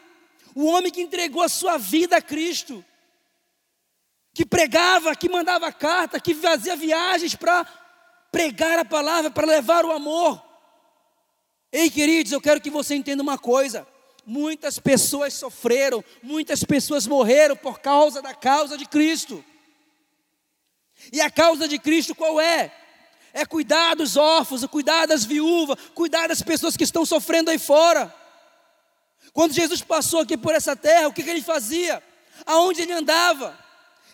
o 0.55 0.67
homem 0.67 0.91
que 0.91 1.01
entregou 1.01 1.43
a 1.43 1.49
sua 1.49 1.79
vida 1.79 2.17
a 2.17 2.23
Cristo, 2.23 2.85
que 4.33 4.45
pregava, 4.45 5.15
que 5.15 5.29
mandava 5.29 5.73
carta, 5.73 6.21
que 6.21 6.35
fazia 6.35 6.77
viagens 6.77 7.35
para 7.35 7.65
pregar 8.31 8.79
a 8.79 8.85
palavra, 8.85 9.31
para 9.31 9.47
levar 9.47 9.85
o 9.85 9.93
amor. 9.93 10.43
Ei, 11.73 11.91
queridos, 11.91 12.33
eu 12.33 12.41
quero 12.41 12.61
que 12.61 12.71
você 12.71 12.95
entenda 12.95 13.23
uma 13.23 13.39
coisa. 13.39 13.87
Muitas 14.27 14.79
pessoas 14.79 15.35
sofreram, 15.35 16.05
muitas 16.23 16.63
pessoas 16.65 17.07
morreram 17.07 17.57
por 17.57 17.81
causa 17.81 18.21
da 18.21 18.35
causa 18.35 18.77
de 18.77 18.87
Cristo. 18.87 19.45
E 21.13 21.21
a 21.21 21.31
causa 21.31 21.67
de 21.67 21.79
Cristo 21.79 22.15
qual 22.15 22.41
é? 22.41 22.73
É 23.33 23.45
cuidar 23.45 23.95
dos 23.95 24.17
órfãos, 24.17 24.63
é 24.63 24.69
cuidar 24.69 25.07
das 25.07 25.25
viúvas, 25.25 25.79
cuidar 25.95 26.29
das 26.29 26.43
pessoas 26.43 26.77
que 26.77 26.85
estão 26.85 27.05
sofrendo 27.05 27.51
aí 27.51 27.59
fora. 27.59 28.15
Quando 29.33 29.53
Jesus 29.53 29.81
passou 29.83 30.21
aqui 30.21 30.37
por 30.37 30.55
essa 30.55 30.75
terra, 30.75 31.09
o 31.09 31.13
que, 31.13 31.23
que 31.23 31.31
ele 31.31 31.43
fazia? 31.43 32.03
Aonde 32.45 32.83
ele 32.83 32.93
andava? 32.93 33.59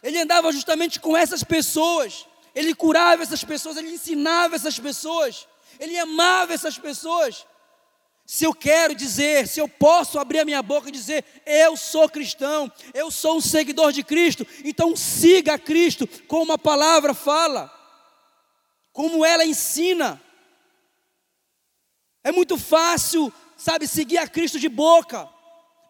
Ele 0.03 0.19
andava 0.19 0.53
justamente 0.53 1.01
com 1.01 1.17
essas 1.17 1.43
pessoas, 1.43 2.27
ele 2.55 2.75
curava 2.75 3.23
essas 3.23 3.43
pessoas, 3.43 3.77
ele 3.77 3.91
ensinava 3.91 4.57
essas 4.57 4.79
pessoas, 4.79 5.49
ele 5.81 5.99
amava 5.99 6.53
essas 6.53 6.79
pessoas. 6.79 7.47
Se 8.27 8.45
eu 8.45 8.53
quero 8.53 8.95
dizer, 8.95 9.47
se 9.47 9.61
eu 9.61 9.69
posso 9.69 10.19
abrir 10.19 10.41
a 10.41 10.45
minha 10.45 10.61
boca 10.61 10.89
e 10.89 10.93
dizer, 10.93 11.25
eu 11.47 11.77
sou 11.77 12.09
cristão, 12.09 12.71
eu 12.93 13.11
sou 13.11 13.37
um 13.37 13.41
seguidor 13.41 13.93
de 13.93 14.03
Cristo, 14.03 14.47
então 14.65 14.97
siga 14.97 15.59
Cristo, 15.59 16.09
como 16.27 16.53
a 16.53 16.59
palavra 16.59 17.15
fala 17.15 17.76
como 18.97 19.27
ela 19.27 19.45
ensina. 19.45 20.19
É 22.25 22.33
muito 22.33 22.57
fácil, 22.57 23.31
sabe, 23.55 23.87
seguir 23.87 24.17
a 24.17 24.27
Cristo 24.27 24.59
de 24.59 24.71
boca. 24.71 25.29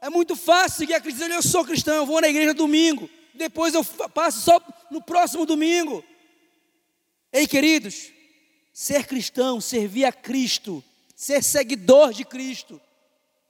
É 0.01 0.11
muito 0.11 0.35
fácil 0.35 0.79
seguir 0.79 0.95
a 0.95 1.01
Cristo 1.01 1.19
dizer, 1.19 1.31
eu 1.31 1.41
sou 1.41 1.65
cristão, 1.65 1.95
eu 1.95 2.05
vou 2.05 2.21
na 2.21 2.29
igreja 2.29 2.53
domingo. 2.53 3.09
Depois 3.33 3.75
eu 3.75 3.85
passo 4.13 4.41
só 4.41 4.61
no 4.91 5.01
próximo 5.01 5.47
domingo. 5.47 6.03
Ei, 7.33 7.47
queridos, 7.47 8.11
ser 8.73 9.07
cristão, 9.07 9.61
servir 9.61 10.05
a 10.05 10.11
Cristo, 10.13 10.83
ser 11.15 11.45
seguidor 11.45 12.13
de 12.13 12.25
Cristo, 12.25 12.81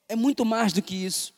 é 0.06 0.14
muito 0.14 0.44
mais 0.44 0.70
do 0.70 0.82
que 0.82 0.94
isso. 0.94 1.32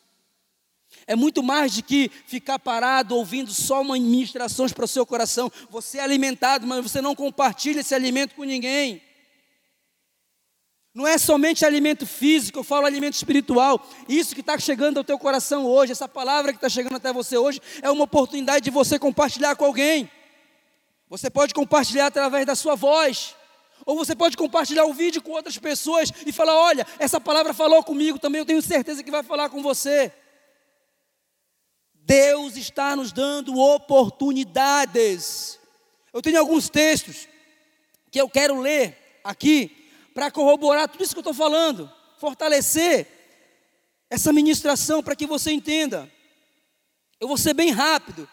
É 1.05 1.15
muito 1.15 1.41
mais 1.41 1.75
do 1.75 1.83
que 1.83 2.09
ficar 2.25 2.59
parado 2.59 3.15
ouvindo 3.15 3.51
só 3.51 3.81
uma 3.81 3.95
ministrações 3.95 4.71
para 4.71 4.85
o 4.85 4.87
seu 4.87 5.05
coração. 5.05 5.51
Você 5.69 5.97
é 5.97 6.01
alimentado, 6.01 6.67
mas 6.67 6.83
você 6.83 7.01
não 7.01 7.15
compartilha 7.15 7.79
esse 7.79 7.95
alimento 7.95 8.35
com 8.35 8.43
ninguém. 8.43 9.01
Não 10.93 11.07
é 11.07 11.17
somente 11.17 11.65
alimento 11.65 12.05
físico, 12.05 12.59
eu 12.59 12.63
falo 12.63 12.85
alimento 12.85 13.13
espiritual. 13.13 13.87
Isso 14.07 14.33
que 14.33 14.41
está 14.41 14.57
chegando 14.57 14.97
ao 14.97 15.03
teu 15.03 15.19
coração 15.19 15.65
hoje, 15.65 15.91
essa 15.91 16.07
palavra 16.07 16.51
que 16.51 16.57
está 16.57 16.67
chegando 16.67 16.95
até 16.95 17.13
você 17.13 17.37
hoje, 17.37 17.61
é 17.81 17.89
uma 17.89 18.03
oportunidade 18.03 18.65
de 18.65 18.71
você 18.71 18.97
compartilhar 18.97 19.55
com 19.55 19.65
alguém. 19.65 20.09
Você 21.07 21.29
pode 21.29 21.53
compartilhar 21.53 22.07
através 22.07 22.45
da 22.45 22.55
sua 22.55 22.75
voz. 22.75 23.35
Ou 23.85 23.95
você 23.95 24.15
pode 24.15 24.35
compartilhar 24.35 24.85
o 24.85 24.93
vídeo 24.93 25.21
com 25.21 25.31
outras 25.31 25.57
pessoas 25.57 26.11
e 26.25 26.31
falar: 26.31 26.55
olha, 26.55 26.85
essa 26.99 27.19
palavra 27.19 27.53
falou 27.53 27.83
comigo 27.83 28.19
também, 28.19 28.39
eu 28.39 28.45
tenho 28.45 28.61
certeza 28.61 29.03
que 29.03 29.09
vai 29.09 29.23
falar 29.23 29.49
com 29.49 29.63
você. 29.63 30.11
Deus 32.09 32.57
está 32.57 32.95
nos 32.95 33.11
dando 33.11 33.59
oportunidades. 33.59 35.59
Eu 36.11 36.23
tenho 36.23 36.39
alguns 36.39 36.67
textos 36.67 37.27
que 38.09 38.19
eu 38.19 38.27
quero 38.27 38.59
ler 38.59 39.21
aqui 39.23 39.91
para 40.11 40.31
corroborar 40.31 40.89
tudo 40.89 41.03
isso 41.03 41.13
que 41.13 41.19
eu 41.19 41.21
estou 41.21 41.35
falando, 41.35 41.87
fortalecer 42.17 43.05
essa 44.09 44.33
ministração 44.33 45.03
para 45.03 45.15
que 45.15 45.27
você 45.27 45.51
entenda. 45.51 46.11
Eu 47.19 47.27
vou 47.27 47.37
ser 47.37 47.53
bem 47.53 47.69
rápido. 47.69 48.27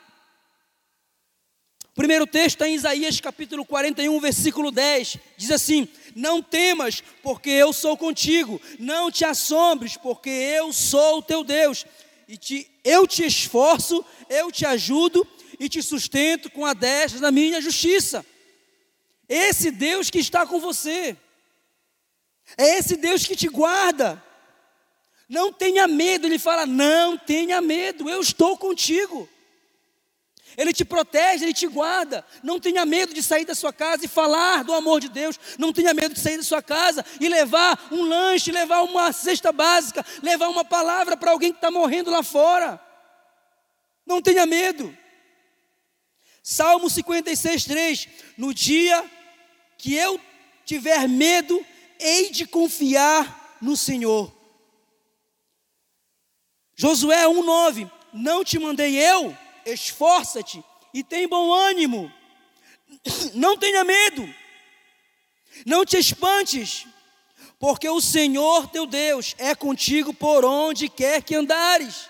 O 1.84 1.94
primeiro 1.96 2.26
texto 2.26 2.56
está 2.56 2.66
em 2.66 2.76
Isaías 2.76 3.20
capítulo 3.20 3.62
41, 3.66 4.18
versículo 4.20 4.70
10. 4.70 5.18
Diz 5.36 5.50
assim: 5.50 5.86
Não 6.14 6.42
temas, 6.42 7.02
porque 7.22 7.50
eu 7.50 7.74
sou 7.74 7.94
contigo. 7.94 8.58
Não 8.78 9.10
te 9.10 9.26
assombres, 9.26 9.98
porque 9.98 10.30
eu 10.30 10.72
sou 10.72 11.18
o 11.18 11.22
teu 11.22 11.44
Deus. 11.44 11.84
E 12.28 12.36
te, 12.36 12.68
eu 12.84 13.06
te 13.06 13.24
esforço, 13.24 14.04
eu 14.28 14.50
te 14.50 14.66
ajudo 14.66 15.26
e 15.60 15.68
te 15.68 15.82
sustento 15.82 16.50
com 16.50 16.64
a 16.64 16.74
destra 16.74 17.20
da 17.20 17.30
minha 17.30 17.60
justiça. 17.60 18.24
Esse 19.28 19.70
Deus 19.70 20.10
que 20.10 20.18
está 20.18 20.46
com 20.46 20.58
você. 20.60 21.16
É 22.56 22.78
esse 22.78 22.96
Deus 22.96 23.24
que 23.24 23.36
te 23.36 23.48
guarda. 23.48 24.22
Não 25.28 25.52
tenha 25.52 25.88
medo, 25.88 26.26
ele 26.26 26.38
fala: 26.38 26.66
não 26.66 27.18
tenha 27.18 27.60
medo, 27.60 28.08
eu 28.08 28.20
estou 28.20 28.56
contigo. 28.56 29.28
Ele 30.56 30.72
te 30.72 30.84
protege, 30.84 31.44
ele 31.44 31.52
te 31.52 31.66
guarda. 31.66 32.24
Não 32.42 32.58
tenha 32.58 32.86
medo 32.86 33.12
de 33.12 33.22
sair 33.22 33.44
da 33.44 33.54
sua 33.54 33.72
casa 33.72 34.06
e 34.06 34.08
falar 34.08 34.64
do 34.64 34.72
amor 34.72 35.00
de 35.00 35.08
Deus. 35.08 35.38
Não 35.58 35.72
tenha 35.72 35.92
medo 35.92 36.14
de 36.14 36.20
sair 36.20 36.38
da 36.38 36.42
sua 36.42 36.62
casa 36.62 37.04
e 37.20 37.28
levar 37.28 37.88
um 37.92 38.02
lanche, 38.02 38.50
levar 38.50 38.82
uma 38.82 39.12
cesta 39.12 39.52
básica, 39.52 40.04
levar 40.22 40.48
uma 40.48 40.64
palavra 40.64 41.16
para 41.16 41.30
alguém 41.30 41.52
que 41.52 41.58
está 41.58 41.70
morrendo 41.70 42.10
lá 42.10 42.22
fora. 42.22 42.80
Não 44.06 44.22
tenha 44.22 44.46
medo. 44.46 44.96
Salmo 46.42 46.88
56, 46.88 47.64
3: 47.64 48.08
No 48.38 48.54
dia 48.54 49.04
que 49.76 49.94
eu 49.94 50.18
tiver 50.64 51.06
medo, 51.06 51.64
hei 51.98 52.30
de 52.30 52.46
confiar 52.46 53.58
no 53.60 53.76
Senhor. 53.76 54.32
Josué 56.74 57.24
1,9: 57.24 57.90
Não 58.12 58.44
te 58.44 58.58
mandei 58.58 58.96
eu, 58.96 59.36
esforça-te 59.66 60.62
e 60.94 61.02
tem 61.02 61.28
bom 61.28 61.52
ânimo, 61.52 62.10
não 63.34 63.56
tenha 63.56 63.84
medo, 63.84 64.32
não 65.66 65.84
te 65.84 65.98
espantes, 65.98 66.86
porque 67.58 67.88
o 67.88 68.00
Senhor 68.00 68.68
teu 68.68 68.86
Deus 68.86 69.34
é 69.38 69.54
contigo 69.54 70.14
por 70.14 70.44
onde 70.44 70.88
quer 70.88 71.22
que 71.22 71.34
andares. 71.34 72.08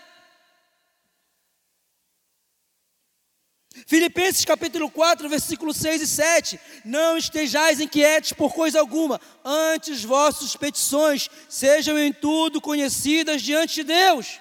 Filipenses 3.87 4.45
capítulo 4.45 4.91
4, 4.91 5.29
versículo 5.29 5.73
6 5.73 6.03
e 6.03 6.07
7. 6.07 6.61
Não 6.85 7.17
estejais 7.17 7.79
inquietos 7.79 8.33
por 8.33 8.55
coisa 8.55 8.81
alguma, 8.81 9.21
antes 9.45 10.03
vossas 10.03 10.57
petições 10.57 11.29
sejam 11.49 11.99
em 11.99 12.13
tudo 12.13 12.61
conhecidas 12.61 13.43
diante 13.43 13.77
de 13.77 13.85
Deus, 13.85 14.41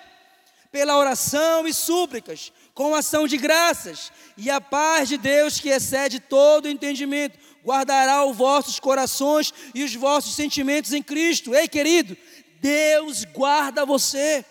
pela 0.71 0.97
oração 0.97 1.67
e 1.67 1.73
súplicas, 1.73 2.51
com 2.75 2.93
ação 2.93 3.25
de 3.25 3.37
graças, 3.37 4.11
e 4.35 4.49
a 4.49 4.59
paz 4.59 5.07
de 5.07 5.17
Deus, 5.17 5.61
que 5.61 5.69
excede 5.69 6.19
todo 6.19 6.67
entendimento, 6.67 7.39
guardará 7.63 8.25
os 8.25 8.35
vossos 8.35 8.81
corações 8.81 9.53
e 9.73 9.81
os 9.81 9.95
vossos 9.95 10.35
sentimentos 10.35 10.91
em 10.91 11.01
Cristo. 11.01 11.55
Ei, 11.55 11.69
querido, 11.69 12.17
Deus 12.59 13.23
guarda 13.23 13.85
você. 13.85 14.43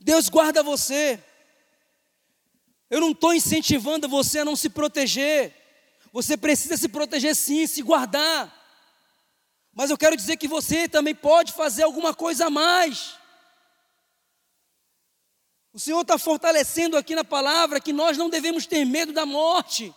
Deus 0.00 0.28
guarda 0.28 0.60
você. 0.60 1.22
Eu 2.90 3.00
não 3.00 3.12
estou 3.12 3.32
incentivando 3.32 4.08
você 4.08 4.40
a 4.40 4.44
não 4.44 4.56
se 4.56 4.68
proteger. 4.68 5.54
Você 6.12 6.36
precisa 6.36 6.76
se 6.76 6.88
proteger 6.88 7.36
sim, 7.36 7.64
se 7.66 7.80
guardar. 7.80 8.52
Mas 9.72 9.88
eu 9.88 9.96
quero 9.96 10.16
dizer 10.16 10.36
que 10.36 10.48
você 10.48 10.88
também 10.88 11.14
pode 11.14 11.52
fazer 11.52 11.84
alguma 11.84 12.12
coisa 12.12 12.46
a 12.46 12.50
mais. 12.50 13.17
O 15.72 15.78
Senhor 15.78 16.00
está 16.00 16.18
fortalecendo 16.18 16.96
aqui 16.96 17.14
na 17.14 17.24
palavra 17.24 17.80
que 17.80 17.92
nós 17.92 18.16
não 18.16 18.30
devemos 18.30 18.66
ter 18.66 18.84
medo 18.84 19.12
da 19.12 19.26
morte. 19.26 19.94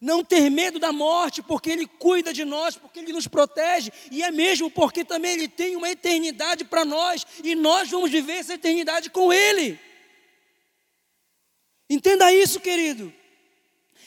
Não 0.00 0.24
ter 0.24 0.50
medo 0.50 0.78
da 0.78 0.92
morte, 0.92 1.42
porque 1.42 1.70
Ele 1.70 1.86
cuida 1.86 2.32
de 2.32 2.44
nós, 2.44 2.76
porque 2.76 2.98
Ele 2.98 3.12
nos 3.12 3.26
protege, 3.26 3.90
e 4.10 4.22
é 4.22 4.30
mesmo 4.30 4.70
porque 4.70 5.04
também 5.04 5.32
Ele 5.32 5.48
tem 5.48 5.76
uma 5.76 5.90
eternidade 5.90 6.64
para 6.64 6.84
nós, 6.84 7.26
e 7.42 7.54
nós 7.54 7.88
vamos 7.90 8.10
viver 8.10 8.34
essa 8.34 8.54
eternidade 8.54 9.08
com 9.08 9.32
Ele. 9.32 9.78
Entenda 11.88 12.32
isso, 12.32 12.60
querido. 12.60 13.12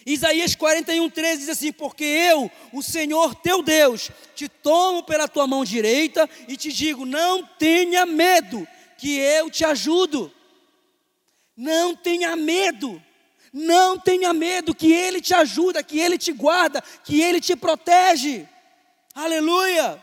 Isaías 0.06 0.56
41, 0.56 1.10
13 1.10 1.40
diz 1.40 1.50
assim: 1.50 1.72
Porque 1.72 2.04
eu, 2.04 2.50
o 2.72 2.82
Senhor 2.82 3.36
teu 3.36 3.62
Deus, 3.62 4.10
te 4.36 4.48
tomo 4.48 5.04
pela 5.04 5.28
tua 5.28 5.46
mão 5.46 5.66
direita 5.66 6.30
e 6.48 6.56
te 6.56 6.72
digo: 6.72 7.06
Não 7.06 7.44
tenha 7.44 8.06
medo, 8.06 8.68
que 8.98 9.18
eu 9.18 9.50
te 9.50 9.64
ajudo. 9.66 10.32
Não 11.56 11.96
tenha 11.96 12.36
medo, 12.36 13.02
não 13.52 13.98
tenha 13.98 14.34
medo, 14.34 14.76
que 14.76 14.92
Ele 14.94 15.20
te 15.20 15.34
ajuda, 15.34 15.84
que 15.84 16.00
Ele 16.00 16.18
te 16.18 16.32
guarda, 16.32 16.84
que 17.04 17.22
Ele 17.22 17.40
te 17.40 17.56
protege. 17.56 18.48
Aleluia. 19.16 20.02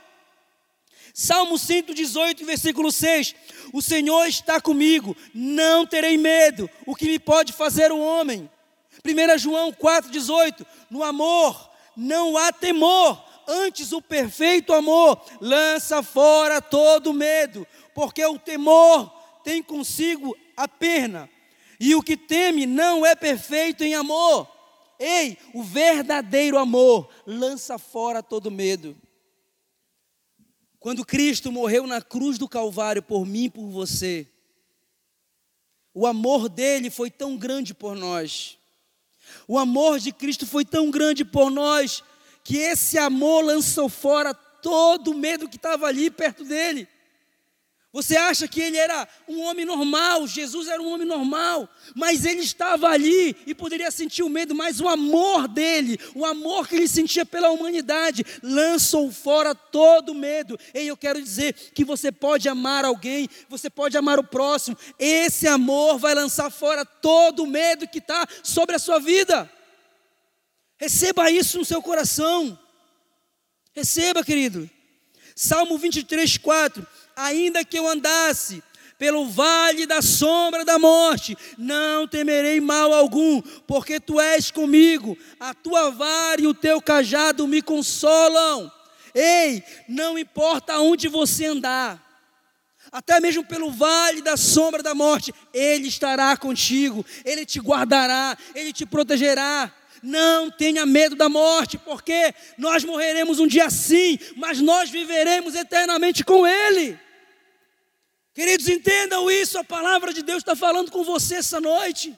Salmo 1.13 1.57
118, 1.57 2.45
versículo 2.45 2.91
6: 2.91 3.37
O 3.73 3.81
Senhor 3.81 4.27
está 4.27 4.61
comigo, 4.61 5.17
não 5.33 5.87
terei 5.87 6.19
medo, 6.19 6.69
o 6.85 6.97
que 6.97 7.07
me 7.07 7.21
pode 7.21 7.53
fazer 7.53 7.93
o 7.93 8.01
homem? 8.01 8.51
1 9.05 9.39
João 9.39 9.73
4,18: 9.73 10.67
No 10.91 11.05
amor 11.05 11.71
não 11.97 12.37
há 12.37 12.53
temor, 12.53 13.25
antes 13.49 13.93
o 13.93 14.01
perfeito 14.01 14.73
amor 14.73 15.21
lança 15.41 16.03
fora 16.03 16.61
todo 16.61 17.13
medo, 17.13 17.67
porque 17.95 18.25
o 18.25 18.39
temor 18.39 19.11
tem 19.43 19.63
consigo 19.63 20.37
a 20.57 20.67
pena, 20.67 21.29
e 21.79 21.95
o 21.95 22.03
que 22.03 22.17
teme 22.17 22.67
não 22.67 23.05
é 23.05 23.15
perfeito 23.15 23.85
em 23.85 23.95
amor. 23.95 24.49
Ei, 24.99 25.37
o 25.53 25.63
verdadeiro 25.63 26.57
amor 26.57 27.09
lança 27.27 27.79
fora 27.79 28.23
todo 28.23 28.51
medo. 28.51 28.97
Quando 30.79 31.05
Cristo 31.05 31.51
morreu 31.51 31.87
na 31.87 32.01
cruz 32.01 32.39
do 32.39 32.49
Calvário 32.49 33.03
por 33.03 33.27
mim 33.27 33.45
e 33.45 33.51
por 33.51 33.69
você, 33.69 34.27
o 35.93 36.07
amor 36.07 36.49
dele 36.49 36.91
foi 36.91 37.11
tão 37.11 37.37
grande 37.37 37.73
por 37.73 37.95
nós. 37.95 38.59
O 39.49 39.59
amor 39.59 39.99
de 39.99 40.13
Cristo 40.13 40.47
foi 40.47 40.65
tão 40.65 40.91
grande 40.91 41.25
por 41.25 41.51
nós 41.51 42.03
que 42.45 42.59
esse 42.59 42.99
amor 42.99 43.43
lançou 43.43 43.89
fora 43.89 44.35
todo 44.35 45.11
o 45.11 45.15
medo 45.15 45.49
que 45.49 45.57
estava 45.57 45.87
ali 45.87 46.11
perto 46.11 46.45
dele. 46.45 46.87
Você 47.95 48.17
acha 48.17 48.49
que 48.49 48.61
ele 48.61 48.77
era 48.77 49.07
um 49.29 49.41
homem 49.43 49.65
normal, 49.65 50.27
Jesus 50.27 50.67
era 50.67 50.83
um 50.83 50.93
homem 50.93 51.07
normal, 51.07 51.69
mas 51.95 52.25
ele 52.25 52.41
estava 52.41 52.89
ali 52.89 53.37
e 53.47 53.55
poderia 53.55 53.89
sentir 53.89 54.25
o 54.25 54.29
medo, 54.29 54.53
mas 54.53 54.81
o 54.81 54.89
amor 54.89 55.47
dele, 55.47 55.97
o 56.13 56.25
amor 56.25 56.67
que 56.67 56.75
ele 56.75 56.89
sentia 56.89 57.25
pela 57.25 57.51
humanidade, 57.51 58.27
lançou 58.43 59.13
fora 59.13 59.55
todo 59.55 60.09
o 60.09 60.15
medo. 60.15 60.59
E 60.75 60.89
eu 60.89 60.97
quero 60.97 61.23
dizer 61.23 61.55
que 61.73 61.85
você 61.85 62.11
pode 62.11 62.49
amar 62.49 62.85
alguém, 62.85 63.29
você 63.49 63.71
pode 63.71 63.97
amar 63.97 64.19
o 64.19 64.25
próximo, 64.25 64.77
esse 64.99 65.47
amor 65.47 65.97
vai 65.97 66.17
lançar 66.17 66.51
fora 66.51 66.85
todo 66.85 67.45
o 67.45 67.47
medo 67.47 67.87
que 67.87 67.99
está 67.99 68.27
sobre 68.43 68.75
a 68.75 68.79
sua 68.81 68.99
vida. 68.99 69.49
Receba 70.77 71.31
isso 71.31 71.59
no 71.59 71.65
seu 71.65 71.81
coração, 71.81 72.59
receba, 73.73 74.25
querido. 74.25 74.69
Salmo 75.37 75.79
23, 75.79 76.37
4 76.39 76.87
ainda 77.17 77.65
que 77.65 77.79
eu 77.79 77.89
andasse 77.89 78.63
pelo 78.99 79.27
vale 79.27 79.87
da 79.87 80.01
sombra 80.01 80.65
da 80.65 80.79
morte, 80.79 81.37
não 81.59 82.07
temerei 82.07 82.61
mal 82.61 82.93
algum, 82.93 83.43
porque 83.67 83.99
tu 83.99 84.21
és 84.21 84.51
comigo, 84.51 85.19
a 85.39 85.53
tua 85.53 85.91
vara 85.91 86.41
e 86.41 86.47
o 86.47 86.55
teu 86.55 86.81
cajado 86.81 87.47
me 87.47 87.61
consolam. 87.61 88.71
Ei, 89.13 89.63
não 89.89 90.19
importa 90.19 90.79
onde 90.79 91.09
você 91.09 91.47
andar, 91.47 92.01
até 92.91 93.19
mesmo 93.19 93.45
pelo 93.45 93.71
vale 93.73 94.23
da 94.23 94.37
sombra 94.37 94.83
da 94.83 94.95
morte, 94.95 95.35
Ele 95.53 95.89
estará 95.89 96.37
contigo, 96.37 97.05
Ele 97.25 97.45
te 97.45 97.59
guardará, 97.59 98.39
Ele 98.55 98.73
te 98.73 98.87
protegerá. 98.87 99.73
Não 100.05 100.51
tenha 100.51 100.85
medo 100.85 101.17
da 101.17 101.31
morte, 101.31 101.79
porque 101.79 102.35
nós 102.59 102.85
morreremos 102.85 103.39
um 103.39 103.47
dia 103.47 103.71
sim, 103.71 104.19
mas 104.37 104.61
nós 104.61 104.91
viveremos 104.91 105.55
eternamente 105.55 106.23
com 106.23 106.47
Ele. 106.47 107.01
Queridos, 108.35 108.69
entendam 108.69 109.31
isso, 109.31 109.57
a 109.57 109.65
palavra 109.65 110.13
de 110.13 110.23
Deus 110.23 110.39
está 110.39 110.55
falando 110.55 110.91
com 110.91 111.03
você 111.05 111.37
essa 111.37 111.59
noite. 111.59 112.15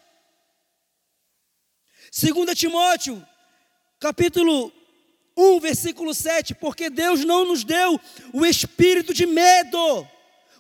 2 2.11 2.59
Timóteo, 2.59 3.25
capítulo 4.01 4.73
1, 5.37 5.61
versículo 5.61 6.13
7, 6.13 6.57
porque 6.57 6.91
Deus 6.91 7.25
não 7.25 7.45
nos 7.45 7.63
deu 7.63 8.01
o 8.33 8.45
espírito 8.45 9.15
de 9.15 9.27
medo, 9.27 10.09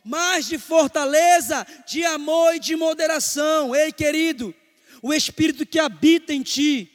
mas 0.05 0.47
de 0.47 0.59
fortaleza, 0.59 1.67
de 1.89 2.05
amor 2.05 2.55
e 2.55 2.61
de 2.61 2.77
moderação. 2.77 3.75
Ei, 3.75 3.91
querido, 3.91 4.55
o 5.03 5.12
espírito 5.12 5.67
que 5.67 5.81
habita 5.81 6.33
em 6.33 6.43
ti 6.45 6.93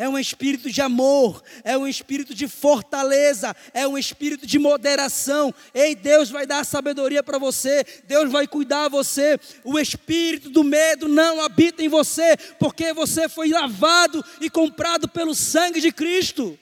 é 0.00 0.08
um 0.08 0.18
espírito 0.18 0.70
de 0.70 0.80
amor, 0.80 1.44
é 1.62 1.76
um 1.76 1.86
espírito 1.86 2.34
de 2.34 2.48
fortaleza, 2.48 3.54
é 3.74 3.86
um 3.86 3.98
espírito 3.98 4.46
de 4.46 4.58
moderação. 4.58 5.54
Ei, 5.74 5.94
Deus 5.94 6.30
vai 6.30 6.46
dar 6.46 6.64
sabedoria 6.64 7.22
para 7.22 7.36
você, 7.36 7.84
Deus 8.04 8.32
vai 8.32 8.46
cuidar 8.46 8.84
de 8.84 8.92
você. 8.92 9.38
O 9.62 9.78
espírito 9.78 10.48
do 10.48 10.64
medo 10.64 11.06
não 11.06 11.42
habita 11.42 11.84
em 11.84 11.88
você, 11.88 12.34
porque 12.58 12.94
você 12.94 13.28
foi 13.28 13.50
lavado 13.50 14.24
e 14.40 14.48
comprado 14.48 15.06
pelo 15.06 15.34
sangue 15.34 15.82
de 15.82 15.92
Cristo. 15.92 16.58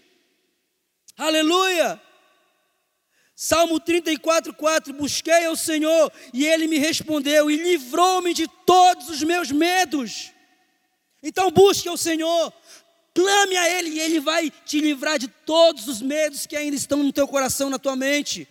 Aleluia! 1.16 2.02
Salmo 3.36 3.78
34, 3.78 4.52
4: 4.52 4.92
Busquei 4.94 5.44
ao 5.44 5.54
Senhor 5.54 6.12
e 6.34 6.44
ele 6.44 6.66
me 6.66 6.78
respondeu 6.78 7.48
e 7.48 7.56
livrou-me 7.56 8.34
de 8.34 8.48
todos 8.66 9.08
os 9.08 9.22
meus 9.22 9.52
medos. 9.52 10.32
Então 11.22 11.50
busque 11.50 11.88
ao 11.88 11.96
Senhor, 11.96 12.52
clame 13.14 13.56
a 13.56 13.68
Ele 13.78 13.90
e 13.90 14.00
Ele 14.00 14.20
vai 14.20 14.52
te 14.64 14.80
livrar 14.80 15.18
de 15.18 15.28
todos 15.28 15.88
os 15.88 16.00
medos 16.00 16.46
que 16.46 16.56
ainda 16.56 16.76
estão 16.76 17.02
no 17.02 17.12
teu 17.12 17.26
coração, 17.26 17.70
na 17.70 17.78
tua 17.78 17.96
mente. 17.96 18.48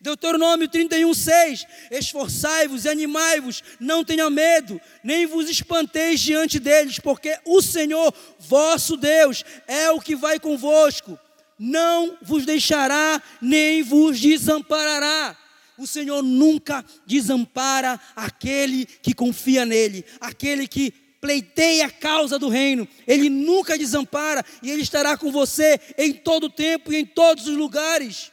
Deuteronômio 0.00 0.68
31, 0.68 1.12
6: 1.12 1.66
Esforçai-vos 1.90 2.84
e 2.84 2.88
animai-vos, 2.88 3.62
não 3.80 4.04
tenha 4.04 4.28
medo, 4.30 4.80
nem 5.02 5.26
vos 5.26 5.48
espanteis 5.48 6.20
diante 6.20 6.58
deles, 6.58 6.98
porque 6.98 7.38
o 7.44 7.60
Senhor, 7.62 8.12
vosso 8.38 8.96
Deus, 8.96 9.44
é 9.66 9.90
o 9.90 10.00
que 10.00 10.14
vai 10.14 10.38
convosco 10.38 11.18
não 11.58 12.18
vos 12.22 12.44
deixará 12.44 13.22
nem 13.40 13.82
vos 13.82 14.20
desamparará. 14.20 15.36
O 15.78 15.86
Senhor 15.86 16.22
nunca 16.22 16.84
desampara 17.06 18.00
aquele 18.14 18.86
que 18.86 19.14
confia 19.14 19.66
nele, 19.66 20.04
aquele 20.20 20.66
que 20.66 20.92
pleiteia 21.26 21.86
a 21.86 21.90
causa 21.90 22.38
do 22.38 22.48
reino. 22.48 22.86
Ele 23.04 23.28
nunca 23.28 23.76
desampara 23.76 24.44
e 24.62 24.70
ele 24.70 24.82
estará 24.82 25.16
com 25.16 25.32
você 25.32 25.80
em 25.98 26.12
todo 26.12 26.48
tempo 26.48 26.92
e 26.92 26.96
em 26.96 27.04
todos 27.04 27.48
os 27.48 27.56
lugares. 27.56 28.30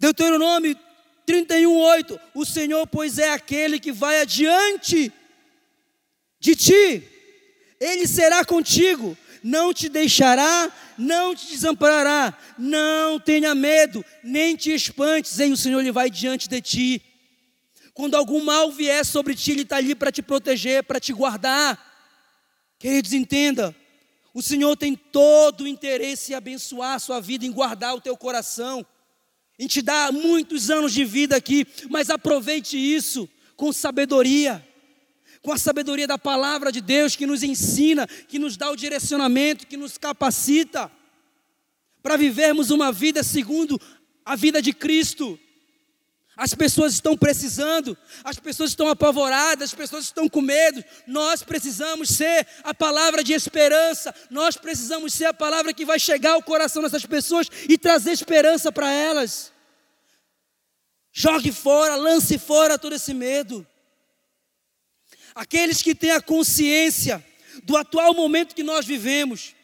Deuteronômio 0.00 0.76
31:8. 1.24 2.18
O 2.34 2.44
Senhor, 2.44 2.84
pois 2.88 3.18
é 3.18 3.30
aquele 3.30 3.78
que 3.78 3.92
vai 3.92 4.20
adiante 4.20 5.12
de 6.40 6.56
ti. 6.56 7.08
Ele 7.80 8.08
será 8.08 8.44
contigo 8.44 9.16
não 9.44 9.74
te 9.74 9.90
deixará, 9.90 10.72
não 10.96 11.34
te 11.34 11.48
desamparará. 11.48 12.32
Não 12.58 13.20
tenha 13.20 13.54
medo, 13.54 14.02
nem 14.22 14.56
te 14.56 14.72
espantes, 14.72 15.38
em 15.38 15.52
o 15.52 15.56
Senhor 15.56 15.80
ele 15.80 15.92
vai 15.92 16.08
diante 16.08 16.48
de 16.48 16.62
ti. 16.62 17.02
Quando 17.94 18.16
algum 18.16 18.44
mal 18.44 18.70
vier 18.70 19.04
sobre 19.06 19.34
ti, 19.34 19.52
ele 19.52 19.62
está 19.62 19.76
ali 19.76 19.94
para 19.94 20.12
te 20.12 20.20
proteger, 20.20 20.82
para 20.82 21.00
te 21.00 21.12
guardar. 21.12 21.80
Queridos, 22.78 23.12
entenda, 23.12 23.74
o 24.34 24.42
Senhor 24.42 24.76
tem 24.76 24.94
todo 24.94 25.62
o 25.62 25.68
interesse 25.68 26.32
em 26.32 26.34
abençoar 26.34 26.94
a 26.94 26.98
sua 26.98 27.20
vida, 27.20 27.46
em 27.46 27.52
guardar 27.52 27.94
o 27.94 28.00
teu 28.00 28.16
coração, 28.16 28.84
em 29.58 29.66
te 29.66 29.80
dar 29.80 30.12
muitos 30.12 30.70
anos 30.70 30.92
de 30.92 31.04
vida 31.04 31.36
aqui, 31.36 31.66
mas 31.88 32.10
aproveite 32.10 32.76
isso 32.76 33.28
com 33.56 33.72
sabedoria 33.72 34.62
com 35.44 35.52
a 35.52 35.58
sabedoria 35.58 36.06
da 36.06 36.16
palavra 36.16 36.72
de 36.72 36.80
Deus 36.80 37.14
que 37.14 37.26
nos 37.26 37.42
ensina, 37.42 38.06
que 38.06 38.38
nos 38.38 38.56
dá 38.56 38.70
o 38.70 38.76
direcionamento, 38.76 39.66
que 39.66 39.76
nos 39.76 39.98
capacita 39.98 40.90
para 42.02 42.16
vivermos 42.16 42.70
uma 42.70 42.90
vida 42.90 43.22
segundo 43.22 43.78
a 44.24 44.34
vida 44.34 44.62
de 44.62 44.72
Cristo. 44.72 45.38
As 46.36 46.52
pessoas 46.52 46.94
estão 46.94 47.16
precisando, 47.16 47.96
as 48.24 48.38
pessoas 48.38 48.70
estão 48.70 48.88
apavoradas, 48.88 49.70
as 49.70 49.74
pessoas 49.74 50.06
estão 50.06 50.28
com 50.28 50.40
medo. 50.40 50.82
Nós 51.06 51.42
precisamos 51.44 52.08
ser 52.08 52.46
a 52.64 52.74
palavra 52.74 53.22
de 53.22 53.32
esperança, 53.32 54.12
nós 54.30 54.56
precisamos 54.56 55.14
ser 55.14 55.26
a 55.26 55.34
palavra 55.34 55.72
que 55.72 55.84
vai 55.84 55.98
chegar 55.98 56.32
ao 56.32 56.42
coração 56.42 56.82
dessas 56.82 57.06
pessoas 57.06 57.48
e 57.68 57.78
trazer 57.78 58.10
esperança 58.10 58.72
para 58.72 58.90
elas. 58.90 59.52
Jogue 61.12 61.52
fora, 61.52 61.94
lance 61.94 62.36
fora 62.36 62.76
todo 62.76 62.96
esse 62.96 63.14
medo. 63.14 63.64
Aqueles 65.36 65.82
que 65.82 65.94
têm 65.94 66.10
a 66.10 66.20
consciência 66.20 67.24
do 67.62 67.76
atual 67.76 68.12
momento 68.12 68.54
que 68.54 68.64
nós 68.64 68.84
vivemos, 68.84 69.54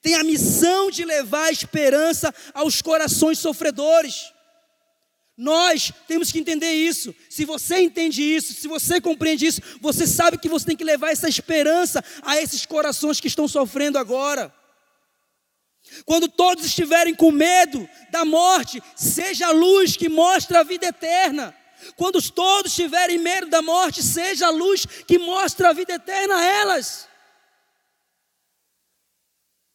têm 0.00 0.14
a 0.14 0.24
missão 0.24 0.90
de 0.90 1.04
levar 1.04 1.44
a 1.44 1.52
esperança 1.52 2.34
aos 2.54 2.80
corações 2.80 3.38
sofredores. 3.38 4.32
Nós 5.36 5.92
temos 6.08 6.32
que 6.32 6.38
entender 6.38 6.72
isso. 6.72 7.14
Se 7.28 7.44
você 7.44 7.80
entende 7.80 8.22
isso, 8.22 8.54
se 8.54 8.66
você 8.66 9.00
compreende 9.00 9.46
isso, 9.46 9.60
você 9.80 10.06
sabe 10.06 10.38
que 10.38 10.48
você 10.48 10.66
tem 10.66 10.76
que 10.76 10.84
levar 10.84 11.10
essa 11.10 11.28
esperança 11.28 12.02
a 12.22 12.40
esses 12.40 12.64
corações 12.64 13.20
que 13.20 13.28
estão 13.28 13.46
sofrendo 13.46 13.98
agora. 13.98 14.54
Quando 16.04 16.28
todos 16.28 16.64
estiverem 16.64 17.14
com 17.14 17.30
medo 17.30 17.88
da 18.10 18.24
morte, 18.24 18.82
seja 18.96 19.48
a 19.48 19.52
luz 19.52 19.96
que 19.96 20.08
mostra 20.08 20.60
a 20.60 20.62
vida 20.62 20.86
eterna. 20.86 21.54
Quando 21.96 22.20
todos 22.32 22.74
tiverem 22.74 23.18
medo 23.18 23.48
da 23.48 23.60
morte, 23.60 24.02
seja 24.02 24.46
a 24.46 24.50
luz 24.50 24.86
que 24.86 25.18
mostra 25.18 25.68
a 25.68 25.72
vida 25.72 25.94
eterna 25.94 26.36
a 26.36 26.44
elas. 26.44 27.06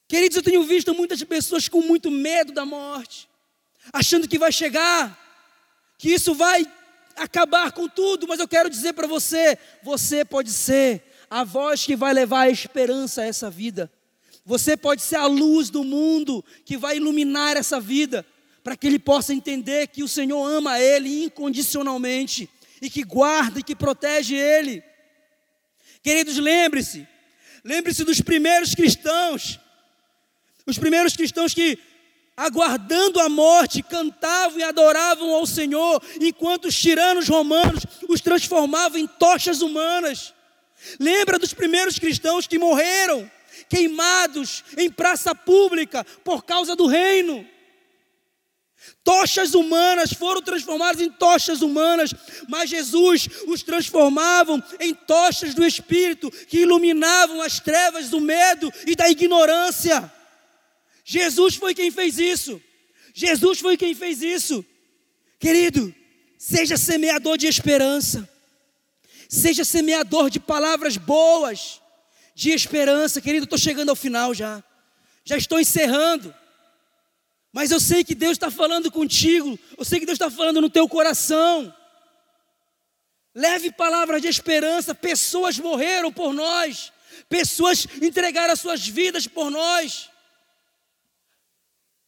Queridos, 0.07 0.35
eu 0.37 0.43
tenho 0.43 0.63
visto 0.63 0.93
muitas 0.93 1.23
pessoas 1.23 1.69
com 1.69 1.81
muito 1.81 2.11
medo 2.11 2.51
da 2.51 2.65
morte, 2.65 3.29
achando 3.93 4.27
que 4.27 4.37
vai 4.37 4.51
chegar, 4.51 5.17
que 6.01 6.09
isso 6.11 6.33
vai 6.33 6.65
acabar 7.15 7.71
com 7.71 7.87
tudo, 7.87 8.27
mas 8.27 8.39
eu 8.39 8.47
quero 8.47 8.71
dizer 8.71 8.93
para 8.93 9.05
você: 9.05 9.55
você 9.83 10.25
pode 10.25 10.49
ser 10.49 11.03
a 11.29 11.43
voz 11.43 11.85
que 11.85 11.95
vai 11.95 12.11
levar 12.11 12.41
a 12.41 12.49
esperança 12.49 13.21
a 13.21 13.25
essa 13.25 13.51
vida. 13.51 13.89
Você 14.43 14.75
pode 14.75 15.03
ser 15.03 15.17
a 15.17 15.27
luz 15.27 15.69
do 15.69 15.83
mundo 15.83 16.43
que 16.65 16.75
vai 16.75 16.97
iluminar 16.97 17.55
essa 17.55 17.79
vida 17.79 18.25
para 18.63 18.75
que 18.75 18.87
ele 18.87 18.97
possa 18.97 19.31
entender 19.31 19.89
que 19.89 20.01
o 20.01 20.07
Senhor 20.07 20.43
ama 20.43 20.79
ele 20.79 21.25
incondicionalmente 21.25 22.49
e 22.81 22.89
que 22.89 23.03
guarda 23.03 23.59
e 23.59 23.63
que 23.63 23.75
protege 23.75 24.35
ele. 24.35 24.83
Queridos, 26.01 26.37
lembre-se, 26.37 27.07
lembre-se 27.63 28.03
dos 28.03 28.19
primeiros 28.21 28.73
cristãos, 28.73 29.59
os 30.65 30.79
primeiros 30.79 31.15
cristãos 31.15 31.53
que, 31.53 31.77
aguardando 32.41 33.19
a 33.19 33.29
morte, 33.29 33.83
cantavam 33.83 34.57
e 34.59 34.63
adoravam 34.63 35.29
ao 35.31 35.45
Senhor, 35.45 36.01
enquanto 36.19 36.65
os 36.65 36.75
tiranos 36.75 37.27
romanos 37.27 37.83
os 38.09 38.19
transformavam 38.19 38.97
em 38.97 39.05
tochas 39.05 39.61
humanas. 39.61 40.33
Lembra 40.99 41.37
dos 41.37 41.53
primeiros 41.53 41.99
cristãos 41.99 42.47
que 42.47 42.57
morreram 42.57 43.29
queimados 43.69 44.63
em 44.75 44.89
praça 44.89 45.35
pública 45.35 46.03
por 46.23 46.43
causa 46.43 46.75
do 46.75 46.87
reino. 46.87 47.47
Tochas 49.03 49.53
humanas 49.53 50.11
foram 50.11 50.41
transformadas 50.41 50.99
em 50.99 51.11
tochas 51.11 51.61
humanas, 51.61 52.11
mas 52.49 52.71
Jesus 52.71 53.29
os 53.47 53.61
transformavam 53.61 54.61
em 54.79 54.95
tochas 54.95 55.53
do 55.53 55.63
Espírito 55.63 56.31
que 56.47 56.61
iluminavam 56.61 57.39
as 57.39 57.59
trevas 57.59 58.09
do 58.09 58.19
medo 58.19 58.73
e 58.87 58.95
da 58.95 59.07
ignorância. 59.09 60.11
Jesus 61.03 61.55
foi 61.55 61.73
quem 61.73 61.91
fez 61.91 62.17
isso. 62.17 62.61
Jesus 63.13 63.59
foi 63.59 63.77
quem 63.77 63.93
fez 63.93 64.21
isso. 64.21 64.65
Querido, 65.39 65.93
seja 66.37 66.77
semeador 66.77 67.37
de 67.37 67.47
esperança, 67.47 68.29
seja 69.27 69.65
semeador 69.65 70.29
de 70.29 70.39
palavras 70.39 70.97
boas, 70.97 71.81
de 72.35 72.51
esperança. 72.51 73.21
Querido, 73.21 73.45
estou 73.45 73.57
chegando 73.57 73.89
ao 73.89 73.95
final 73.95 74.33
já, 74.33 74.63
já 75.25 75.35
estou 75.37 75.59
encerrando. 75.59 76.33
Mas 77.51 77.71
eu 77.71 77.79
sei 77.79 78.03
que 78.03 78.15
Deus 78.15 78.33
está 78.33 78.49
falando 78.49 78.91
contigo, 78.91 79.59
eu 79.77 79.83
sei 79.83 79.99
que 79.99 80.05
Deus 80.05 80.15
está 80.15 80.29
falando 80.29 80.61
no 80.61 80.69
teu 80.69 80.87
coração. 80.87 81.73
Leve 83.33 83.71
palavras 83.71 84.21
de 84.21 84.27
esperança, 84.27 84.93
pessoas 84.93 85.57
morreram 85.57 86.11
por 86.11 86.33
nós, 86.33 86.93
pessoas 87.27 87.87
entregaram 88.01 88.53
as 88.53 88.59
suas 88.59 88.87
vidas 88.87 89.25
por 89.25 89.49
nós. 89.49 90.10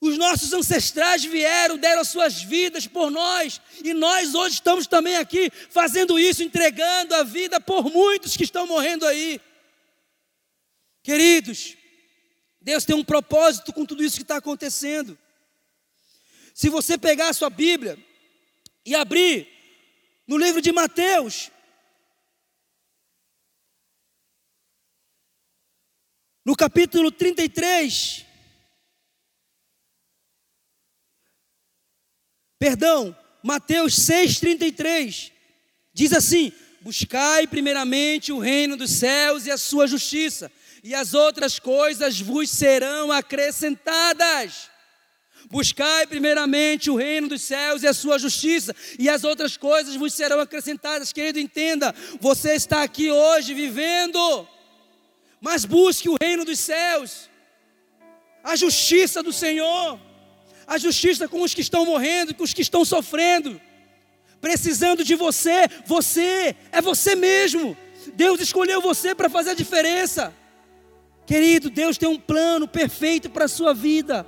Os 0.03 0.17
nossos 0.17 0.51
ancestrais 0.51 1.23
vieram, 1.23 1.77
deram 1.77 2.01
as 2.01 2.09
suas 2.09 2.43
vidas 2.43 2.85
por 2.85 3.09
nós, 3.09 3.61
e 3.81 3.93
nós 3.93 4.35
hoje 4.35 4.55
estamos 4.55 4.85
também 4.85 5.15
aqui 5.15 5.49
fazendo 5.69 6.19
isso, 6.19 6.43
entregando 6.43 7.15
a 7.15 7.23
vida 7.23 7.57
por 7.61 7.89
muitos 7.89 8.35
que 8.35 8.43
estão 8.43 8.67
morrendo 8.67 9.05
aí. 9.05 9.39
Queridos, 11.01 11.77
Deus 12.59 12.83
tem 12.83 12.93
um 12.93 13.03
propósito 13.05 13.71
com 13.71 13.85
tudo 13.85 14.03
isso 14.03 14.17
que 14.17 14.23
está 14.23 14.35
acontecendo. 14.35 15.17
Se 16.53 16.67
você 16.67 16.97
pegar 16.97 17.29
a 17.29 17.33
sua 17.33 17.49
Bíblia 17.49 17.97
e 18.85 18.93
abrir 18.93 19.47
no 20.27 20.35
livro 20.35 20.61
de 20.61 20.73
Mateus, 20.73 21.49
no 26.43 26.57
capítulo 26.57 27.09
33, 27.09 28.32
perdão, 32.63 33.13
Mateus 33.43 33.93
6,33, 33.93 35.33
diz 35.93 36.13
assim: 36.13 36.49
Buscai 36.79 37.45
primeiramente 37.45 38.31
o 38.31 38.39
reino 38.39 38.77
dos 38.77 38.89
céus 38.89 39.45
e 39.45 39.51
a 39.51 39.57
sua 39.57 39.85
justiça, 39.85 40.49
e 40.81 40.95
as 40.95 41.13
outras 41.13 41.59
coisas 41.59 42.21
vos 42.21 42.49
serão 42.49 43.11
acrescentadas. 43.11 44.69
Buscai 45.51 46.07
primeiramente 46.07 46.89
o 46.89 46.95
reino 46.95 47.27
dos 47.27 47.41
céus 47.41 47.83
e 47.83 47.87
a 47.87 47.93
sua 47.93 48.17
justiça, 48.17 48.73
e 48.97 49.09
as 49.09 49.25
outras 49.25 49.57
coisas 49.57 49.97
vos 49.97 50.13
serão 50.13 50.39
acrescentadas. 50.39 51.11
Querido, 51.11 51.39
entenda, 51.39 51.93
você 52.21 52.53
está 52.53 52.81
aqui 52.81 53.11
hoje 53.11 53.53
vivendo, 53.53 54.47
mas 55.41 55.65
busque 55.65 56.07
o 56.07 56.15
reino 56.21 56.45
dos 56.45 56.59
céus, 56.59 57.29
a 58.41 58.55
justiça 58.55 59.21
do 59.21 59.33
Senhor, 59.33 59.99
a 60.67 60.77
justiça 60.77 61.27
com 61.27 61.41
os 61.41 61.53
que 61.53 61.61
estão 61.61 61.85
morrendo, 61.85 62.33
com 62.33 62.43
os 62.43 62.53
que 62.53 62.61
estão 62.61 62.83
sofrendo, 62.85 63.59
precisando 64.41 65.03
de 65.03 65.15
você. 65.15 65.67
Você 65.85 66.55
é 66.71 66.81
você 66.81 67.15
mesmo. 67.15 67.77
Deus 68.13 68.41
escolheu 68.41 68.81
você 68.81 69.15
para 69.15 69.29
fazer 69.29 69.51
a 69.51 69.55
diferença. 69.55 70.33
Querido, 71.25 71.69
Deus 71.69 71.97
tem 71.97 72.09
um 72.09 72.19
plano 72.19 72.67
perfeito 72.67 73.29
para 73.29 73.45
a 73.45 73.47
sua 73.47 73.73
vida. 73.73 74.27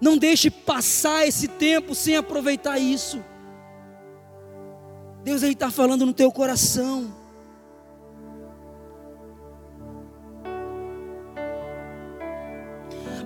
Não 0.00 0.16
deixe 0.16 0.50
passar 0.50 1.26
esse 1.26 1.46
tempo 1.46 1.94
sem 1.94 2.16
aproveitar 2.16 2.78
isso. 2.78 3.22
Deus 5.22 5.42
está 5.42 5.70
falando 5.70 6.06
no 6.06 6.14
teu 6.14 6.32
coração. 6.32 7.14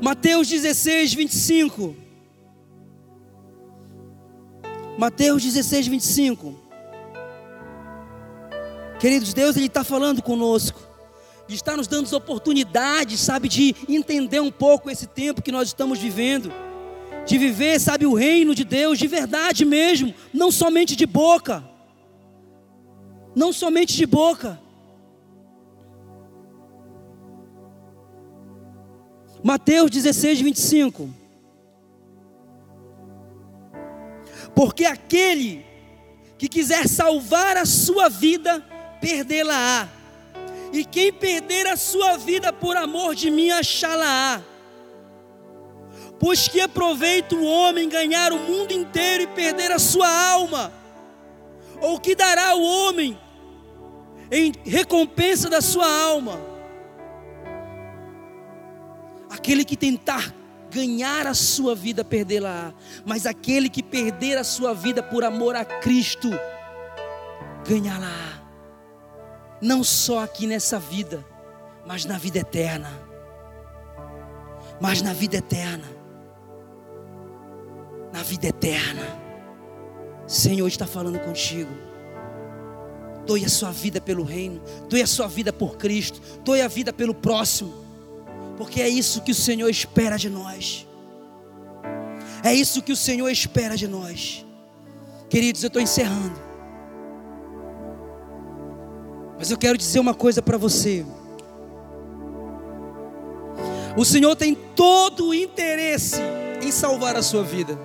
Mateus 0.03 0.49
16, 0.49 1.15
25. 1.15 2.04
Mateus 4.97 5.43
16, 5.43 5.89
25. 5.89 6.55
Queridos, 9.01 9.35
Deus 9.35 9.57
Ele 9.57 9.67
está 9.67 9.83
falando 9.83 10.23
conosco 10.23 10.81
de 11.47 11.55
estar 11.57 11.77
nos 11.77 11.87
dando 11.87 12.11
oportunidades, 12.15 13.21
sabe, 13.21 13.49
de 13.49 13.75
entender 13.89 14.41
um 14.41 14.51
pouco 14.51 14.91
esse 14.91 15.07
tempo 15.07 15.43
que 15.43 15.53
nós 15.53 15.69
estamos 15.69 15.99
vivendo, 15.99 16.51
de 17.27 17.37
viver, 17.37 17.79
sabe, 17.81 18.07
o 18.07 18.15
reino 18.15 18.55
de 18.55 18.65
Deus 18.65 18.99
de 18.99 19.07
verdade 19.07 19.65
mesmo, 19.65 20.15
não 20.33 20.51
somente 20.51 20.97
de 20.97 21.07
boca, 21.07 21.63
não 23.35 23.53
somente 23.53 23.95
de 23.95 24.07
boca. 24.07 24.61
Mateus 29.43 29.91
16, 29.91 30.41
25. 30.41 31.24
Porque 34.55 34.85
aquele 34.85 35.65
que 36.39 36.49
quiser 36.49 36.89
salvar 36.89 37.57
a 37.57 37.65
sua 37.65 38.09
vida, 38.09 38.61
perdê-la-á 39.01 39.89
e 40.73 40.85
quem 40.85 41.13
perder 41.13 41.69
a 41.69 41.77
sua 41.77 42.17
vida 42.17 42.53
por 42.53 42.77
amor 42.77 43.15
de 43.15 43.31
mim, 43.31 43.51
achá-la-á. 43.51 44.43
Pois 46.19 46.49
que 46.49 46.61
aproveita 46.61 47.37
o 47.37 47.45
homem 47.45 47.89
ganhar 47.89 48.33
o 48.33 48.39
mundo 48.39 48.73
inteiro 48.73 49.23
e 49.23 49.27
perder 49.29 49.71
a 49.71 49.79
sua 49.79 50.09
alma? 50.09 50.73
Ou 51.81 52.01
que 52.01 52.15
dará 52.15 52.57
o 52.57 52.63
homem 52.63 53.19
em 54.31 54.53
recompensa 54.65 55.49
da 55.49 55.61
sua 55.61 55.87
alma? 55.87 56.41
Aquele 59.31 59.65
que 59.65 59.77
tentar 59.77 60.35
ganhar 60.75 61.25
a 61.25 61.35
sua 61.35 61.73
vida, 61.73 62.05
perdê-la, 62.05 62.75
mas 63.07 63.27
aquele 63.27 63.69
que 63.69 63.81
perder 63.83 64.37
a 64.37 64.43
sua 64.43 64.75
vida 64.75 65.05
por 65.05 65.23
amor 65.23 65.55
a 65.55 65.65
Cristo, 65.65 66.29
ganhá-la 67.65 68.43
não 69.63 69.85
só 69.85 70.25
aqui 70.25 70.49
nessa 70.49 70.81
vida, 70.81 71.25
mas 71.87 72.05
na 72.05 72.19
vida 72.19 72.41
eterna. 72.41 72.91
Mas 74.81 75.01
na 75.01 75.13
vida 75.13 75.37
eterna. 75.37 75.87
Na 78.13 78.23
vida 78.25 78.49
eterna. 78.49 79.03
Senhor 80.27 80.67
está 80.67 80.87
falando 80.87 81.21
contigo. 81.21 81.71
Doe 83.25 83.45
a 83.45 83.49
sua 83.49 83.71
vida 83.71 84.01
pelo 84.01 84.25
reino, 84.25 84.61
doe 84.89 85.01
a 85.01 85.07
sua 85.07 85.29
vida 85.29 85.53
por 85.53 85.79
Cristo, 85.79 86.21
doe 86.45 86.61
a 86.61 86.69
vida 86.69 86.93
pelo 86.93 87.15
próximo, 87.15 87.73
porque 88.57 88.81
é 88.81 88.89
isso 88.89 89.23
que 89.23 89.33
o 89.33 89.35
Senhor 89.35 89.69
espera 89.69 90.17
de 90.17 90.31
nós. 90.31 90.87
É 92.43 92.55
isso 92.55 92.83
que 92.83 92.93
o 92.93 92.97
Senhor 92.97 93.29
espera 93.31 93.77
de 93.77 93.89
nós. 93.89 94.45
Queridos, 95.29 95.63
eu 95.63 95.69
estou 95.69 95.83
encerrando. 95.83 96.39
Mas 99.39 99.51
eu 99.51 99.59
quero 99.59 99.77
dizer 99.77 99.99
uma 99.99 100.15
coisa 100.15 100.41
para 100.41 100.57
você. 100.57 101.05
O 103.97 104.05
Senhor 104.05 104.35
tem 104.37 104.55
todo 104.55 105.29
o 105.29 105.35
interesse 105.35 106.21
em 106.63 106.71
salvar 106.71 107.17
a 107.17 107.23
sua 107.23 107.43
vida. 107.43 107.79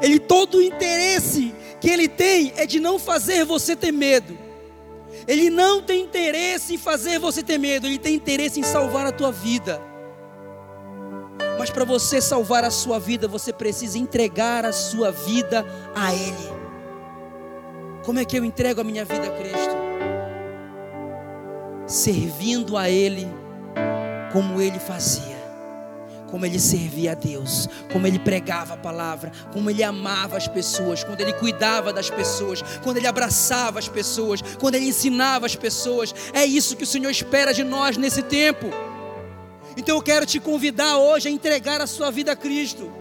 Ele 0.00 0.18
todo 0.18 0.58
o 0.58 0.62
interesse 0.62 1.54
que 1.80 1.88
ele 1.88 2.08
tem 2.08 2.52
é 2.56 2.66
de 2.66 2.80
não 2.80 2.98
fazer 2.98 3.44
você 3.44 3.76
ter 3.76 3.92
medo. 3.92 4.47
Ele 5.28 5.50
não 5.50 5.80
tem 5.82 6.02
interesse 6.02 6.74
em 6.74 6.78
fazer 6.78 7.20
você 7.20 7.42
ter 7.42 7.58
medo, 7.58 7.86
ele 7.86 7.98
tem 7.98 8.14
interesse 8.14 8.58
em 8.58 8.64
salvar 8.64 9.06
a 9.06 9.12
tua 9.12 9.30
vida. 9.30 9.80
Mas 11.58 11.70
para 11.70 11.84
você 11.84 12.20
salvar 12.20 12.64
a 12.64 12.70
sua 12.70 12.98
vida, 12.98 13.28
você 13.28 13.52
precisa 13.52 13.98
entregar 13.98 14.64
a 14.64 14.72
sua 14.72 15.12
vida 15.12 15.64
a 15.94 16.12
ele. 16.14 16.58
Como 18.08 18.18
é 18.18 18.24
que 18.24 18.38
eu 18.38 18.44
entrego 18.44 18.80
a 18.80 18.84
minha 18.84 19.04
vida 19.04 19.26
a 19.26 19.30
Cristo? 19.30 19.76
Servindo 21.86 22.74
a 22.74 22.88
Ele 22.88 23.28
como 24.32 24.62
Ele 24.62 24.78
fazia, 24.78 25.37
como 26.30 26.46
Ele 26.46 26.58
servia 26.58 27.12
a 27.12 27.14
Deus, 27.14 27.68
como 27.92 28.06
Ele 28.06 28.18
pregava 28.18 28.74
a 28.74 28.76
palavra, 28.76 29.32
como 29.52 29.70
Ele 29.70 29.82
amava 29.82 30.36
as 30.36 30.46
pessoas, 30.46 31.02
quando 31.02 31.20
Ele 31.20 31.32
cuidava 31.32 31.92
das 31.92 32.10
pessoas, 32.10 32.62
quando 32.82 32.98
Ele 32.98 33.06
abraçava 33.06 33.78
as 33.78 33.88
pessoas, 33.88 34.42
quando 34.58 34.74
Ele 34.74 34.88
ensinava 34.88 35.46
as 35.46 35.56
pessoas. 35.56 36.14
É 36.32 36.44
isso 36.44 36.76
que 36.76 36.84
o 36.84 36.86
Senhor 36.86 37.10
espera 37.10 37.52
de 37.52 37.64
nós 37.64 37.96
nesse 37.96 38.22
tempo. 38.22 38.66
Então 39.76 39.96
eu 39.96 40.02
quero 40.02 40.26
te 40.26 40.40
convidar 40.40 40.98
hoje 40.98 41.28
a 41.28 41.30
entregar 41.30 41.80
a 41.80 41.86
sua 41.86 42.10
vida 42.10 42.32
a 42.32 42.36
Cristo. 42.36 42.92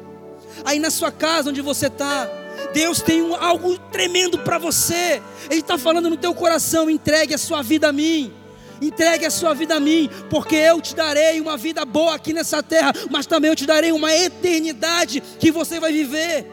Aí 0.64 0.80
na 0.80 0.90
sua 0.90 1.12
casa 1.12 1.50
onde 1.50 1.62
você 1.62 1.88
está, 1.88 2.30
Deus 2.74 3.02
tem 3.02 3.22
um, 3.22 3.36
algo 3.36 3.78
tremendo 3.92 4.40
para 4.40 4.58
você. 4.58 5.22
Ele 5.50 5.62
está 5.62 5.78
falando 5.78 6.10
no 6.10 6.18
teu 6.18 6.34
coração: 6.34 6.90
entregue 6.90 7.34
a 7.34 7.38
sua 7.38 7.62
vida 7.62 7.90
a 7.90 7.92
mim. 7.92 8.34
Entregue 8.82 9.26
a 9.26 9.32
sua 9.32 9.54
vida 9.54 9.76
a 9.76 9.80
mim, 9.80 10.10
porque 10.30 10.56
eu 10.56 10.82
te 10.82 10.96
darei 10.96 11.40
uma 11.42 11.58
vida 11.58 11.84
boa 11.86 12.16
aqui 12.16 12.34
nessa 12.34 12.62
terra, 12.62 12.94
mas 13.10 13.26
também 13.26 13.50
eu 13.50 13.56
te 13.56 13.66
darei 13.66 13.92
uma 13.92 14.14
eternidade 14.14 15.22
que 15.22 15.52
você 15.52 15.80
vai 15.80 15.92
viver. 15.92 16.46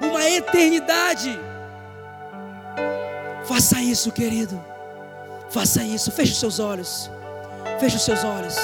Uma 0.00 0.28
eternidade. 0.28 1.38
Faça 3.44 3.80
isso, 3.80 4.10
querido. 4.10 4.62
Faça 5.50 5.82
isso. 5.82 6.10
Feche 6.10 6.32
os 6.32 6.40
seus 6.40 6.58
olhos. 6.58 7.10
Feche 7.78 7.96
os 7.96 8.02
seus 8.02 8.24
olhos. 8.24 8.56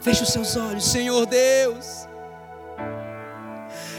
Feche 0.00 0.22
os 0.22 0.28
seus 0.28 0.56
olhos, 0.56 0.84
Senhor 0.84 1.26
Deus. 1.26 2.06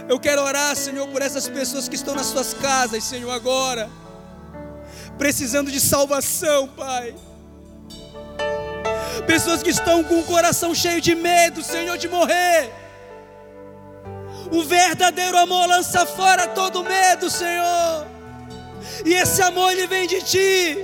Eu 0.08 0.18
quero 0.18 0.42
orar, 0.42 0.74
Senhor, 0.74 1.06
por 1.10 1.22
essas 1.22 1.50
pessoas 1.50 1.90
que 1.90 1.96
estão 1.96 2.16
nas 2.16 2.28
suas 2.28 2.54
casas, 2.54 3.04
Senhor, 3.04 3.30
agora, 3.30 3.90
precisando 5.18 5.72
de 5.72 5.80
salvação, 5.80 6.68
Pai. 6.70 7.16
Pessoas 9.26 9.62
que 9.64 9.70
estão 9.70 10.04
com 10.04 10.20
o 10.20 10.24
coração 10.24 10.74
cheio 10.74 11.02
de 11.02 11.16
medo, 11.16 11.62
Senhor, 11.64 11.98
de 11.98 12.08
morrer. 12.08 12.72
O 14.52 14.64
verdadeiro 14.64 15.38
amor 15.38 15.68
lança 15.68 16.06
fora 16.06 16.48
todo 16.48 16.84
medo, 16.84 17.30
Senhor. 17.30 18.08
E 19.06 19.14
esse 19.14 19.42
amor 19.42 19.72
ele 19.72 19.88
vem 19.88 20.08
de 20.08 20.22
ti. 20.22 20.78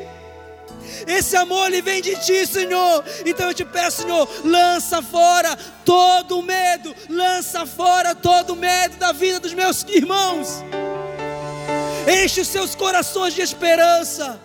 Esse 1.07 1.35
amor 1.35 1.67
ele 1.67 1.81
vem 1.81 2.01
de 2.01 2.15
ti, 2.17 2.45
Senhor. 2.45 3.03
Então 3.25 3.47
eu 3.47 3.53
te 3.53 3.63
peço, 3.63 4.01
Senhor, 4.01 4.27
lança 4.43 5.01
fora 5.01 5.55
todo 5.85 6.41
medo, 6.41 6.93
lança 7.09 7.65
fora 7.65 8.13
todo 8.13 8.55
medo 8.55 8.97
da 8.97 9.11
vida 9.11 9.39
dos 9.39 9.53
meus 9.53 9.83
irmãos. 9.83 10.63
Enche 12.07 12.41
os 12.41 12.47
seus 12.47 12.75
corações 12.75 13.33
de 13.33 13.41
esperança. 13.41 14.39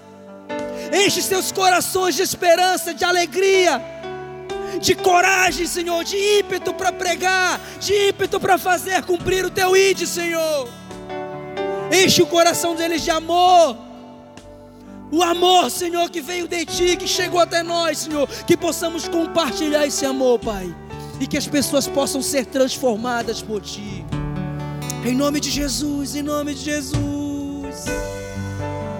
Enche 0.92 1.20
os 1.20 1.26
seus 1.26 1.52
corações 1.52 2.14
de 2.14 2.22
esperança, 2.22 2.94
de 2.94 3.04
alegria, 3.04 3.82
de 4.80 4.94
coragem, 4.94 5.66
Senhor, 5.66 6.02
de 6.04 6.16
ímpeto 6.38 6.72
para 6.72 6.92
pregar, 6.92 7.60
de 7.80 8.08
ímpeto 8.08 8.40
para 8.40 8.56
fazer 8.56 9.02
cumprir 9.02 9.44
o 9.44 9.50
teu 9.50 9.76
ide, 9.76 10.06
Senhor. 10.06 10.68
Enche 11.92 12.22
o 12.22 12.26
coração 12.26 12.74
deles 12.74 13.02
de 13.02 13.10
amor 13.10 13.88
o 15.10 15.22
amor, 15.22 15.70
Senhor, 15.70 16.10
que 16.10 16.20
veio 16.20 16.46
de 16.46 16.66
Ti, 16.66 16.96
que 16.96 17.08
chegou 17.08 17.40
até 17.40 17.62
nós, 17.62 17.98
Senhor, 17.98 18.28
que 18.46 18.56
possamos 18.56 19.08
compartilhar 19.08 19.86
esse 19.86 20.04
amor, 20.04 20.38
Pai, 20.38 20.74
e 21.18 21.26
que 21.26 21.38
as 21.38 21.46
pessoas 21.46 21.86
possam 21.86 22.20
ser 22.20 22.44
transformadas 22.46 23.40
por 23.40 23.62
Ti. 23.62 24.04
Em 25.04 25.14
nome 25.14 25.40
de 25.40 25.50
Jesus, 25.50 26.14
em 26.14 26.22
nome 26.22 26.54
de 26.54 26.64
Jesus. 26.64 27.17
news. 27.68 28.27